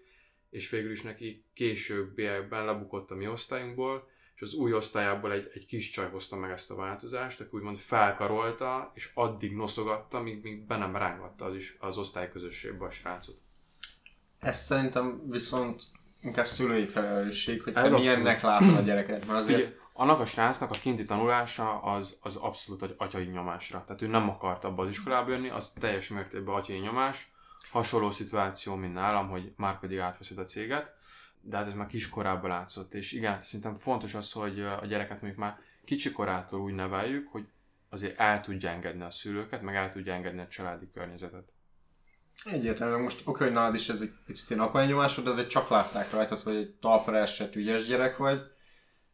[0.49, 4.09] és végül is neki későbbiekben lebukott a mi osztályunkból,
[4.43, 8.91] az új osztályából egy, egy kis csaj hozta meg ezt a változást, aki úgymond felkarolta,
[8.93, 13.37] és addig noszogatta, míg, míg be nem rángatta az, is, az osztályközösségbe a srácot.
[14.39, 15.83] Ez szerintem viszont
[16.21, 19.59] inkább szülői felelősség, hogy Ez te milyennek látod a gyereket, mert azért...
[19.59, 23.83] Ugye, annak a srácnak a kinti tanulása az, az abszolút egy atyai nyomásra.
[23.85, 27.31] Tehát ő nem akart abba az iskolába jönni, az teljes mértékben atyai nyomás.
[27.71, 30.95] Hasonló szituáció, mint nálam, hogy már pedig átveszed a céget,
[31.45, 32.93] de hát ez már kiskorában látszott.
[32.93, 37.47] És igen, szerintem fontos az, hogy a gyereket mondjuk már kicsikorától úgy neveljük, hogy
[37.89, 41.51] azért el tudja engedni a szülőket, meg el tudja engedni a családi környezetet.
[42.45, 45.69] Egyértelműen most oké, hogy nálad is ez egy picit ilyen apai nyomásod, de azért csak
[45.69, 48.41] látták rajtad, hogy egy talpra esett ügyes gyerek vagy,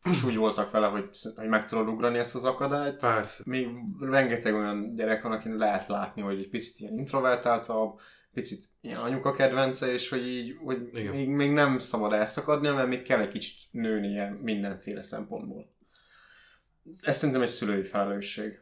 [0.03, 2.99] és úgy voltak vele, hogy, hogy meg tudod ugrani ezt az akadályt.
[2.99, 3.43] Persze.
[3.45, 3.69] Még
[3.99, 7.99] rengeteg olyan gyerek van, akin lehet látni, hogy egy picit ilyen introvertáltabb,
[8.33, 13.01] picit ilyen anyuka kedvence, és hogy így, hogy még, még, nem szabad elszakadnia, mert még
[13.01, 15.73] kell egy kicsit nőnie mindenféle szempontból.
[17.01, 18.59] Ez szerintem egy szülői felelősség.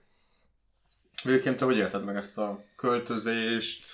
[1.23, 3.85] Végként te hogy élted meg ezt a költözést,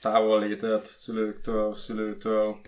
[0.00, 2.60] távollétet szülőktől, szülőtől?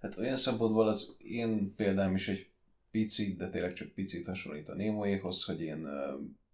[0.00, 2.50] Hát olyan szempontból az én példám is egy
[2.90, 5.88] picit, de tényleg csak picit hasonlít a Némoéhoz, hogy én,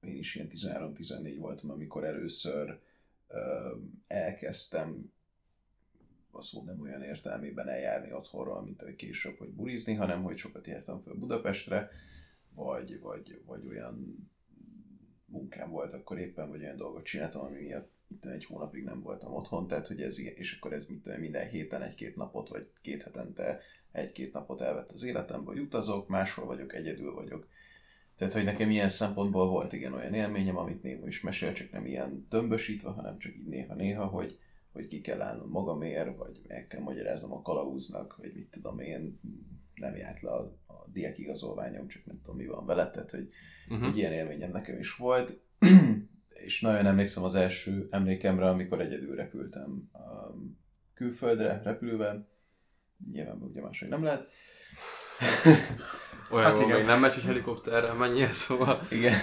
[0.01, 2.79] én is ilyen 13-14 voltam, amikor először
[4.07, 5.13] elkezdtem
[6.31, 10.67] a szó nem olyan értelmében eljárni otthonról, mint ahogy később, hogy bulizni, hanem hogy sokat
[10.67, 11.91] jártam föl Budapestre,
[12.55, 14.29] vagy, vagy, vagy olyan
[15.27, 19.33] munkám volt akkor éppen, vagy olyan dolgot csináltam, ami miatt itt egy hónapig nem voltam
[19.33, 23.03] otthon, tehát hogy ez ilyen, és akkor ez mit minden héten egy-két napot, vagy két
[23.03, 23.61] hetente
[23.93, 27.49] egy-két napot elvett az életemből, hogy utazok, máshol vagyok, egyedül vagyok.
[28.21, 31.87] Tehát, hogy nekem ilyen szempontból volt igen olyan élményem, amit Némo is mesél, csak nem
[31.87, 34.39] ilyen tömbösítve, hanem csak így néha-néha, hogy,
[34.73, 39.21] hogy ki kell állnom magamért, vagy meg kell magyaráznom a kalauznak, hogy mit tudom én,
[39.75, 43.29] nem járt le a, a diákigazolványom, csak nem tudom mi van vele, tehát hogy
[43.69, 43.89] uh-huh.
[43.89, 45.41] egy ilyen élményem nekem is volt.
[46.47, 50.35] és nagyon emlékszem az első emlékemre, amikor egyedül repültem a
[50.95, 52.29] külföldre repülővel.
[53.13, 54.29] Nyilván ugye máshogy nem lehet.
[56.31, 56.77] Olyan hát igen.
[56.77, 58.87] még nem megy, hogy helikopterrel menjél, szóval.
[58.91, 59.15] Igen.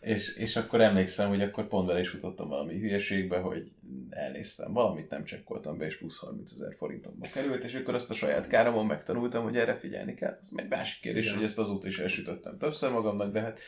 [0.00, 3.72] És, és akkor emlékszem, hogy akkor pont vele is futottam valami hülyeségbe, hogy
[4.10, 8.14] elnéztem valamit, nem csekkoltam be, és plusz 30 ezer forintomba került, és akkor azt a
[8.14, 10.36] saját káromon megtanultam, hogy erre figyelni kell.
[10.40, 11.36] Ez egy másik kérdés, Igen.
[11.36, 13.60] hogy ezt azóta is elsütöttem többször magamnak, de hát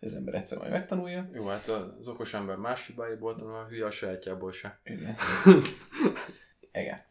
[0.00, 1.28] ez ember egyszer majd megtanulja.
[1.32, 4.80] Jó, hát az okos ember más hibáiból tanul, a hülye a sajátjából se.
[4.84, 5.16] Igen.
[6.82, 7.02] Igen.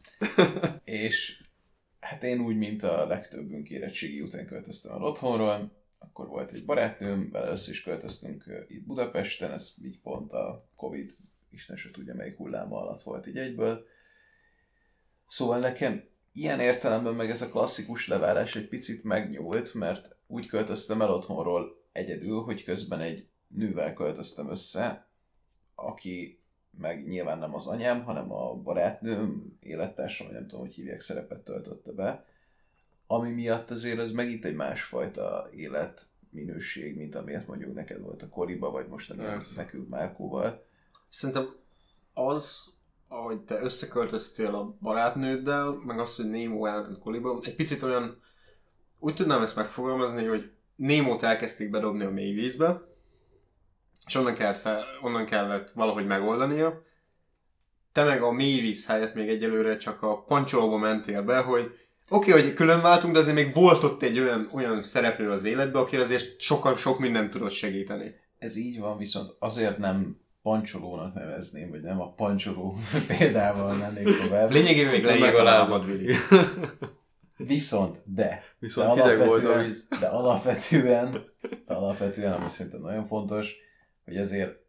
[0.84, 1.43] és
[2.04, 7.30] hát én úgy, mint a legtöbbünk érettségi után költöztem el otthonról, akkor volt egy barátnőm,
[7.30, 11.16] vele össze is költöztünk itt Budapesten, ez így pont a Covid,
[11.50, 13.86] Isten se tudja melyik hulláma alatt volt így egyből.
[15.26, 21.02] Szóval nekem ilyen értelemben meg ez a klasszikus leválás egy picit megnyúlt, mert úgy költöztem
[21.02, 25.06] el otthonról egyedül, hogy közben egy nővel költöztem össze,
[25.74, 26.43] aki
[26.78, 31.92] meg nyilván nem az anyám, hanem a barátnőm, élettársam, nem tudom, hogy hívják, szerepet töltötte
[31.92, 32.24] be,
[33.06, 38.70] ami miatt azért ez megint egy másfajta életminőség, mint amilyet mondjuk neked volt a Koriba,
[38.70, 39.14] vagy most a
[39.56, 40.64] nekünk Márkóval.
[41.08, 41.54] Szerintem
[42.14, 42.72] az,
[43.08, 48.22] ahogy te összeköltöztél a barátnőddel, meg az, hogy Némo elment Koliba, egy picit olyan,
[48.98, 52.82] úgy tudnám ezt megfogalmazni, hogy Némót elkezdték bedobni a mély vízbe,
[54.06, 56.82] és onnan kellett, fel, onnan kellett valahogy megoldania.
[57.92, 61.70] Te meg a mély víz helyett még egyelőre csak a pancsolóba mentél be, hogy
[62.08, 65.44] oké, okay, hogy külön váltunk, de azért még volt ott egy olyan, olyan szereplő az
[65.44, 68.14] életben, aki azért sokkal sok mindent tudott segíteni.
[68.38, 72.78] Ez így van, viszont azért nem pancsolónak nevezném, vagy nem a pancsoló
[73.18, 74.50] példával mennék tovább.
[74.50, 75.84] Lényegében még leírt a lábad,
[77.36, 78.42] Viszont, de.
[78.58, 79.88] Viszont de hideg volt a víz.
[80.00, 81.24] De alapvetően,
[81.66, 83.54] de alapvetően, ami szerintem nagyon fontos,
[84.04, 84.62] hogy azért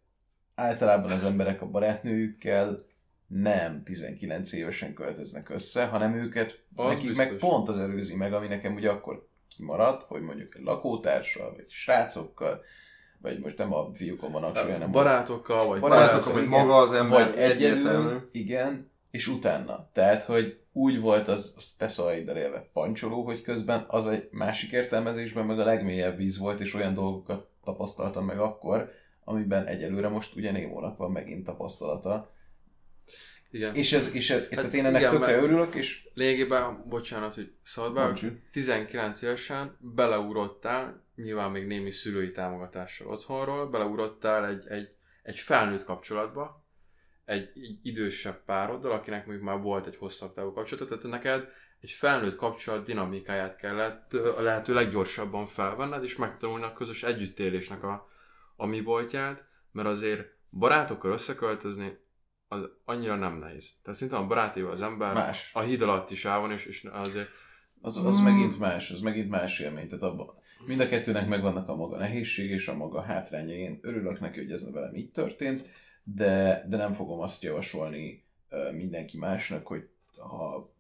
[0.56, 2.86] általában az emberek a barátnőjükkel
[3.28, 7.28] nem 19 évesen költöznek össze, hanem őket, az nekik biztos.
[7.28, 11.66] meg pont az előzi meg, ami nekem ugye akkor kimaradt, hogy mondjuk egy lakótársal, vagy
[11.70, 12.62] srácokkal,
[13.22, 17.26] vagy most nem a fiúkon van aksúly, hanem barátokkal, vagy barátokkal, vagy maga az ember
[17.26, 19.90] vagy egyedül, igen, és utána.
[19.94, 24.72] Tehát, hogy úgy volt az, az te szavaiddal élve pancsoló, hogy közben az egy másik
[24.72, 28.90] értelmezésben meg a legmélyebb víz volt, és olyan dolgokat tapasztaltam meg akkor,
[29.26, 32.34] amiben egyelőre most ugye Némónak van megint tapasztalata.
[33.52, 33.76] Igen.
[33.76, 36.08] És, ez, és ez, hát tehát én ennek igen, tökre örülök, és...
[36.14, 38.14] Lényegében, bocsánat, hogy szabad be,
[38.52, 44.90] 19 évesen beleugrottál, nyilván még némi szülői támogatással otthonról, beleugrottál egy, egy,
[45.24, 46.66] egy felnőtt kapcsolatba,
[47.26, 51.48] egy, egy idősebb pároddal, akinek még már volt egy hosszabb távú kapcsolat, tehát neked
[51.82, 58.10] egy felnőtt kapcsolat dinamikáját kellett a lehető leggyorsabban felvenned, és megtanulni a közös együttélésnek a,
[58.56, 61.98] a mi voltját, mert azért barátokkal összeköltözni
[62.48, 63.80] az annyira nem nehéz.
[63.84, 65.52] Tehát szinte a barátéval az ember más.
[65.54, 67.30] a híd alatt is áll van, és, és azért...
[67.82, 68.24] Az, az mm.
[68.24, 69.88] megint más, az megint más élmény.
[69.88, 70.34] Tehát abban,
[70.66, 73.58] mind a kettőnek megvannak a maga nehézség és a maga hátrányai.
[73.58, 75.70] Én örülök neki, hogy ez velem így történt,
[76.04, 78.24] de, de nem fogom azt javasolni
[78.72, 80.74] mindenki másnak, hogy ha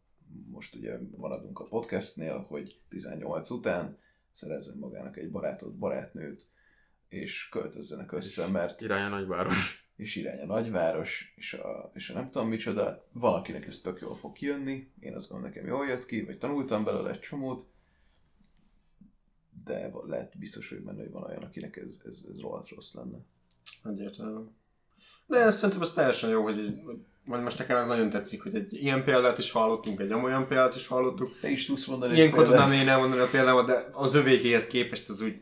[0.51, 3.97] most ugye maradunk a podcastnél, hogy 18 után
[4.31, 6.47] szerezzen magának egy barátot, barátnőt,
[7.09, 8.81] és költözzenek össze, és mert...
[8.81, 9.87] Irány a nagyváros.
[9.95, 14.15] És irány a nagyváros, és a, és a nem tudom micsoda, valakinek ez tök jól
[14.15, 17.65] fog kijönni, én azt gondolom nekem jól jött ki, vagy tanultam belőle egy csomót,
[19.63, 23.17] de lehet biztos, hogy benne, hogy van olyan, akinek ez, ez, ez rohadt rossz lenne.
[23.83, 24.45] Egyértelmű.
[25.25, 26.79] De ezt szerintem ez teljesen jó, hogy
[27.25, 30.75] vagy most nekem ez nagyon tetszik, hogy egy ilyen példát is hallottunk, egy olyan példát
[30.75, 31.39] is hallottuk.
[31.39, 35.21] Te is tudsz mondani Ilyenkor tudnám én elmondani a példámat, de az övékéhez képest az
[35.21, 35.41] úgy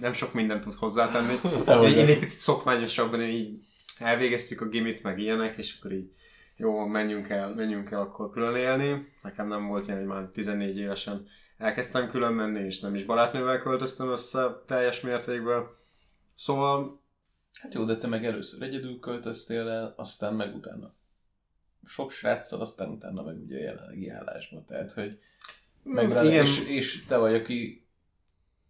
[0.00, 1.40] nem sok mindent tud hozzátenni.
[1.88, 3.58] én, én egy picit szokványosabban én így
[3.98, 6.10] elvégeztük a gimit, meg ilyenek, és akkor így
[6.56, 9.08] jó, menjünk el, menjünk el akkor külön élni.
[9.22, 11.26] Nekem nem volt ilyen, hogy már 14 évesen
[11.58, 15.66] elkezdtem külön menni, és nem is barátnővel költöztem össze teljes mértékben.
[16.34, 17.02] Szóval
[17.62, 20.94] Hát jó, de te meg először egyedül költöztél el, aztán meg utána
[21.86, 24.64] sok sráccal, aztán utána meg ugye a jelenlegi állásban.
[24.64, 25.18] Tehát, hogy
[25.82, 26.32] meg mm, igen.
[26.32, 27.81] És, és, te vagy, aki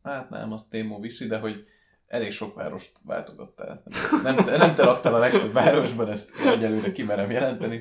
[0.02, 1.66] hát nem, azt Témó viszi, de hogy
[2.06, 3.82] elég sok várost váltogattál.
[4.22, 7.80] Nem, te, nem te laktál a legtöbb városban, ezt egyelőre kimerem jelenteni.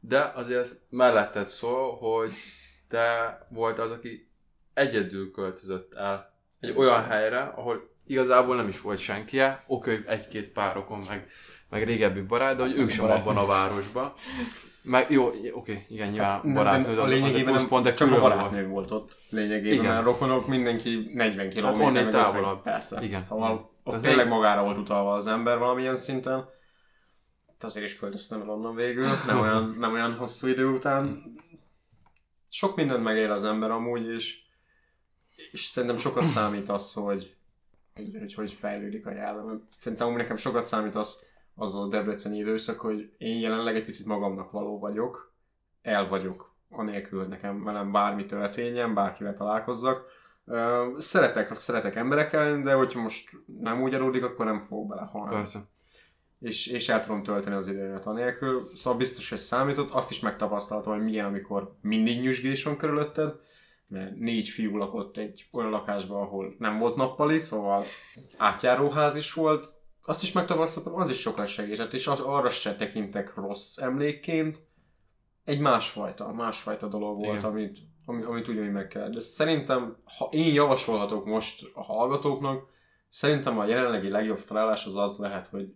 [0.00, 2.32] De azért ezt melletted szól, hogy
[2.88, 4.30] te volt az, aki
[4.74, 10.50] egyedül költözött el egy Én olyan helyre, ahol igazából nem is volt senkie, oké, egy-két
[10.50, 11.30] párokon, meg,
[11.68, 14.12] meg régebbi barát, de hogy ők sem abban a városban.
[14.82, 18.66] Meg jó, oké, igen, nyilván hát, barátnő, a lényegében az pont, de csak a barátnő
[18.66, 19.16] volt ott.
[19.30, 19.96] Lényegében, igen.
[19.96, 21.64] a rokonok mindenki 40 km.
[21.64, 22.62] Hát onnél távolabb.
[22.62, 23.02] Persze.
[23.02, 23.22] Igen.
[23.22, 26.48] Szóval ott Tehát tényleg magára volt utalva az ember valamilyen szinten.
[27.58, 31.22] De azért is költöztem el onnan végül, nem olyan, nem olyan hosszú idő után.
[32.48, 34.38] Sok mindent megél az ember amúgy, és,
[35.52, 37.34] és szerintem sokat számít az, hogy
[37.94, 39.68] hogy, hogy, fejlődik a jellem.
[39.78, 44.06] Szerintem amúgy nekem sokat számít az, az a debreceni időszak, hogy én jelenleg egy picit
[44.06, 45.32] magamnak való vagyok,
[45.82, 50.04] el vagyok, anélkül, hogy nekem velem bármi történjen, bárkivel találkozzak.
[50.98, 53.30] Szeretek, szeretek emberekkel lenni, de hogyha most
[53.60, 55.34] nem úgy adódik, akkor nem fogok belehalni.
[55.34, 55.60] Persze.
[56.40, 58.70] És, és el tudom tölteni az időmet anélkül.
[58.74, 59.90] Szóval biztos, hogy számított.
[59.90, 63.34] Azt is megtapasztaltam, hogy milyen, amikor mindig nyüzsgés van körülötted,
[63.88, 67.84] mert négy fiú lakott egy olyan lakásban, ahol nem volt nappali, szóval
[68.36, 69.72] átjáróház is volt.
[70.04, 74.60] Azt is megtapasztaltam, az is sokat segített, és az, arra se tekintek rossz emlékként.
[75.44, 77.50] Egy másfajta, másfajta dolog volt, Igen.
[77.50, 79.08] amit, ami, amit ugyanúgy meg kell.
[79.08, 82.70] De szerintem, ha én javasolhatok most a hallgatóknak,
[83.08, 85.74] szerintem a jelenlegi legjobb találás az az lehet, hogy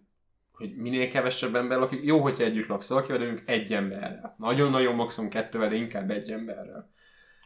[0.57, 2.05] hogy minél kevesebb ember lakik.
[2.05, 4.35] Jó, hogyha együtt laksz valakivel, de mondjuk egy emberrel.
[4.39, 6.91] Nagyon-nagyon maximum kettővel, inkább egy emberrel.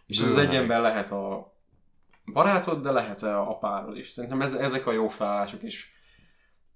[0.07, 1.55] És az, az egy ember lehet a
[2.33, 4.11] barátod, de lehet a párod is.
[4.11, 5.93] Szerintem ez, ezek a jó felállások is.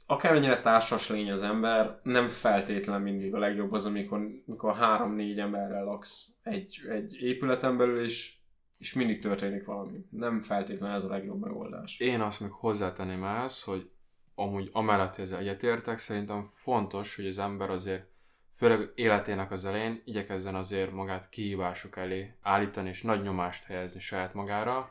[0.07, 5.85] Akármennyire társas lény az ember, nem feltétlen mindig a legjobb az, amikor, amikor három-négy emberrel
[5.85, 8.37] laksz egy, egy épületen belül, és,
[8.79, 10.07] és mindig történik valami.
[10.11, 11.99] Nem feltétlen ez a legjobb megoldás.
[11.99, 13.91] Én azt még hozzátenném ehhez, hogy
[14.35, 18.13] amúgy amellett, hogy ezzel egyetértek, szerintem fontos, hogy az ember azért
[18.53, 24.35] főleg életének az elején igyekezzen azért magát kihívások elé állítani és nagy nyomást helyezni saját
[24.35, 24.91] magára,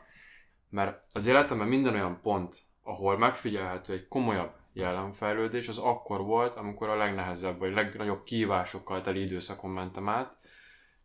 [0.70, 6.88] mert az életemben minden olyan pont, ahol megfigyelhető egy komolyabb jellemfejlődés, az akkor volt, amikor
[6.88, 10.36] a legnehezebb vagy legnagyobb kihívásokkal teli időszakon mentem át,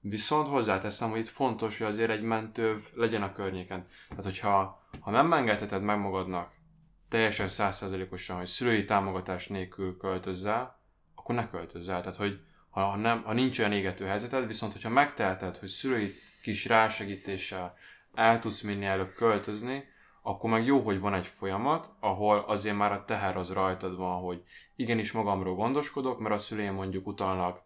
[0.01, 3.86] Viszont hozzáteszem, hogy itt fontos, hogy azért egy mentőv legyen a környéken.
[4.09, 6.51] Tehát, hogyha ha nem engedheted meg magadnak
[7.09, 10.80] teljesen százszerzelékosan, hogy szülői támogatás nélkül költözzel,
[11.15, 12.01] akkor ne költözzel.
[12.01, 12.39] Tehát, hogy
[12.70, 17.78] ha, nem, ha nincs olyan égető helyzeted, viszont hogyha megteheted, hogy szülői kis rásegítéssel
[18.13, 19.84] el tudsz minél előbb költözni,
[20.22, 24.22] akkor meg jó, hogy van egy folyamat, ahol azért már a teher az rajtad van,
[24.22, 24.43] hogy
[24.76, 27.61] igenis magamról gondoskodok, mert a szüleim mondjuk utalnak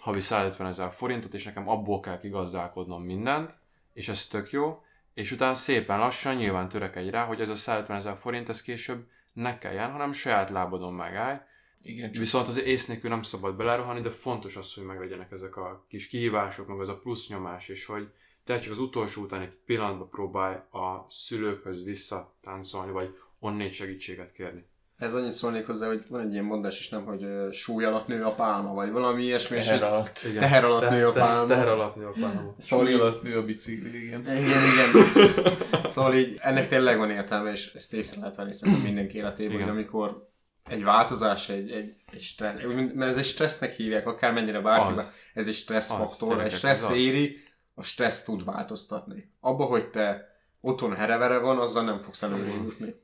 [0.00, 3.56] havi 150 ezer forintot, és nekem abból kell kigazdálkodnom mindent,
[3.92, 4.82] és ez tök jó,
[5.14, 9.06] és utána szépen lassan nyilván törekedj rá, hogy ez a 150 ezer forint, ez később
[9.32, 11.38] ne kelljen, hanem saját lábadon megállj.
[11.82, 15.56] Igen, csak Viszont az ész nélkül nem szabad belerohanni, de fontos az, hogy meglegyenek ezek
[15.56, 18.12] a kis kihívások, meg az a plusz nyomás, és hogy
[18.44, 24.70] te csak az utolsó után egy pillanatban próbálj a szülőkhöz visszatáncolni, vagy onnét segítséget kérni.
[24.98, 28.06] Ez annyit szólnék hozzá, hogy van egy ilyen mondás is, nem, hogy ö, súly alatt
[28.06, 29.56] nő a pálma, vagy valami ilyesmi.
[29.56, 30.20] és teher alatt.
[30.24, 30.40] Igen.
[30.40, 31.46] Teher alatt nő a pálma.
[31.46, 32.54] Teher alatt nő a pálma.
[32.58, 34.20] Szóval Súly alatt nő a bicikli, igen.
[34.20, 35.10] Igen, igen.
[35.84, 39.66] Szóval így ennek tényleg van értelme, és ezt észre lehet venni szerintem mindenki életében, Igen.
[39.68, 40.28] hogy amikor
[40.68, 42.62] egy változás, egy, egy, egy stressz,
[42.94, 45.12] mert ez egy stressznek hívják, akármennyire bárki, Az.
[45.34, 46.96] ez egy stressz Az, faktor, egy ez stressz az.
[46.96, 47.42] éri,
[47.74, 49.32] a stressz tud változtatni.
[49.40, 52.94] Abba, hogy te otthon herevere van, azzal nem fogsz előre jutni.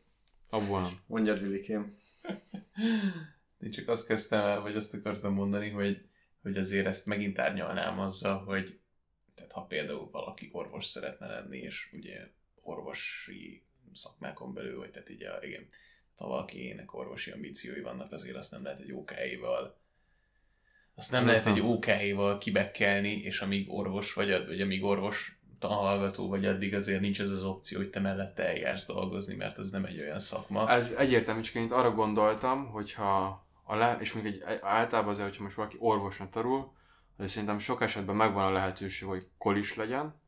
[0.50, 1.00] Abból nem.
[1.06, 1.94] Mondjad, Vilikém.
[3.60, 6.08] Én csak azt kezdtem el, vagy azt akartam mondani, hogy,
[6.42, 8.80] hogy azért ezt megint árnyalnám azzal, hogy
[9.34, 12.28] tehát ha például valaki orvos szeretne lenni, és ugye
[12.62, 13.62] orvosi
[13.92, 15.66] szakmákon belül, vagy tehát így a, igen,
[16.16, 19.78] ha valakinek orvosi ambíciói vannak, azért azt nem lehet egy OK-val
[20.98, 21.60] azt nem lehet egy.
[21.60, 27.30] OK-val kibekkelni, és amíg orvos vagy, vagy amíg orvos tanhallgató vagy, addig azért nincs ez
[27.30, 30.70] az opció, hogy te mellette eljársz dolgozni, mert ez nem egy olyan szakma.
[30.70, 35.28] Ez egyértelmű, csak én itt arra gondoltam, hogyha a le, és még egy, általában azért,
[35.28, 36.72] hogyha most valaki orvosnak tanul,
[37.16, 40.20] hogy szerintem sok esetben megvan a lehetőség, hogy kolis legyen,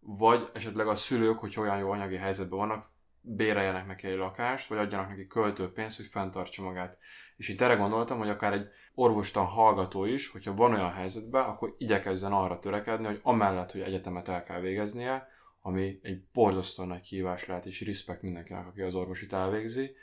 [0.00, 2.90] vagy esetleg a szülők, hogy olyan jó anyagi helyzetben vannak,
[3.26, 6.98] béreljenek neki egy lakást, vagy adjanak neki költőpénzt, hogy fenntartsa magát.
[7.36, 11.74] És itt erre gondoltam, hogy akár egy orvostan hallgató is, hogyha van olyan helyzetben, akkor
[11.78, 15.28] igyekezzen arra törekedni, hogy amellett, hogy egyetemet el kell végeznie,
[15.62, 19.96] ami egy borzasztó nagy kihívás lehet, és respekt mindenkinek, aki az orvosit elvégzi,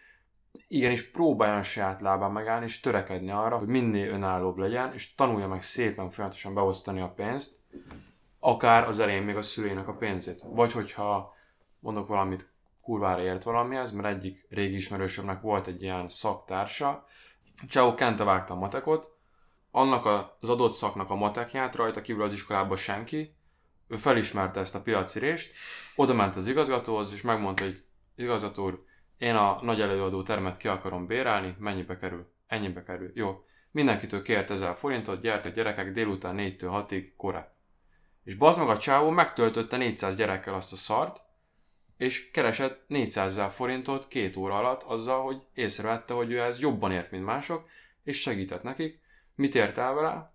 [0.67, 5.47] igenis próbáljon a saját lábán megállni, és törekedni arra, hogy minél önállóbb legyen, és tanulja
[5.47, 7.59] meg szépen folyamatosan beosztani a pénzt,
[8.39, 10.41] akár az elején még a szüleinek a pénzét.
[10.45, 11.36] Vagy hogyha
[11.80, 12.50] mondok valamit,
[12.91, 17.05] kurvára ért valamihez, mert egyik régi ismerősömnek volt egy ilyen szaktársa,
[17.69, 19.15] Csau kente vágta a matekot,
[19.71, 20.05] annak
[20.39, 23.35] az adott szaknak a matekját rajta kívül az iskolában senki,
[23.87, 25.53] ő felismerte ezt a piaci részt,
[25.95, 27.83] oda ment az igazgatóhoz, és megmondta, hogy
[28.15, 28.83] igazgató úr,
[29.17, 32.31] én a nagy előadó termet ki akarom bérelni, mennyibe kerül?
[32.47, 33.11] Ennyibe kerül.
[33.13, 33.45] Jó.
[33.71, 37.55] Mindenkitől kért 1000 forintot, gyertek gyerekek délután 4-től 6-ig korát.
[38.23, 41.29] És bazd meg a csávó megtöltötte 400 gyerekkel azt a szart,
[42.01, 46.91] és keresett 400 ezer forintot két óra alatt azzal, hogy észrevette, hogy ő ez jobban
[46.91, 47.69] ért, mint mások,
[48.03, 48.99] és segített nekik.
[49.35, 50.33] Mit ért el vele?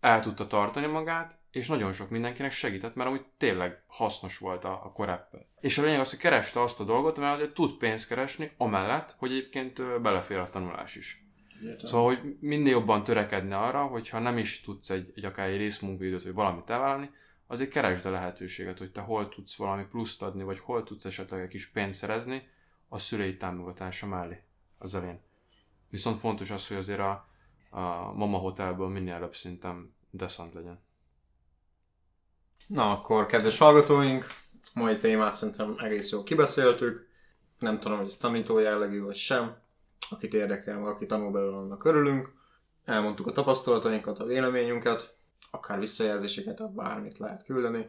[0.00, 4.72] El tudta tartani magát, és nagyon sok mindenkinek segített, mert amúgy tényleg hasznos volt a,
[4.84, 5.46] a koreppel.
[5.60, 9.14] És a lényeg az, hogy kereste azt a dolgot, mert azért tud pénzt keresni, amellett,
[9.18, 11.24] hogy egyébként belefér a tanulás is.
[11.62, 11.86] Értem.
[11.86, 16.22] Szóval, hogy minél jobban törekedne arra, hogyha nem is tudsz egy, egy akár egy részmunkaidőt,
[16.22, 17.10] vagy valamit elvállalni,
[17.50, 21.40] azért keresd a lehetőséget, hogy te hol tudsz valami pluszt adni, vagy hol tudsz esetleg
[21.40, 22.48] egy kis pénzt szerezni
[22.88, 24.42] a szülei támogatása mellé
[24.78, 25.20] az elén.
[25.90, 27.28] Viszont fontos az, hogy azért a,
[27.70, 30.80] a mama hotelből minél előbb szinten deszant legyen.
[32.66, 34.26] Na akkor, kedves hallgatóink,
[34.74, 37.08] mai témát szerintem egész jól kibeszéltük.
[37.58, 39.56] Nem tudom, hogy ez tanító jellegű vagy sem.
[40.10, 42.32] Akit érdekel, aki tanul belőle, annak örülünk.
[42.84, 45.17] Elmondtuk a tapasztalatainkat, a véleményünket,
[45.50, 47.88] akár visszajelzéseket, bármit lehet küldeni.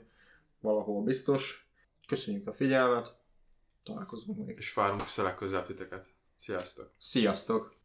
[0.59, 1.69] Valahol biztos.
[2.07, 3.17] Köszönjük a figyelmet.
[3.83, 4.57] Találkozunk még.
[4.57, 6.05] És várunk szelek közel titeket.
[6.35, 6.91] Sziasztok!
[6.97, 7.77] Sziasztok!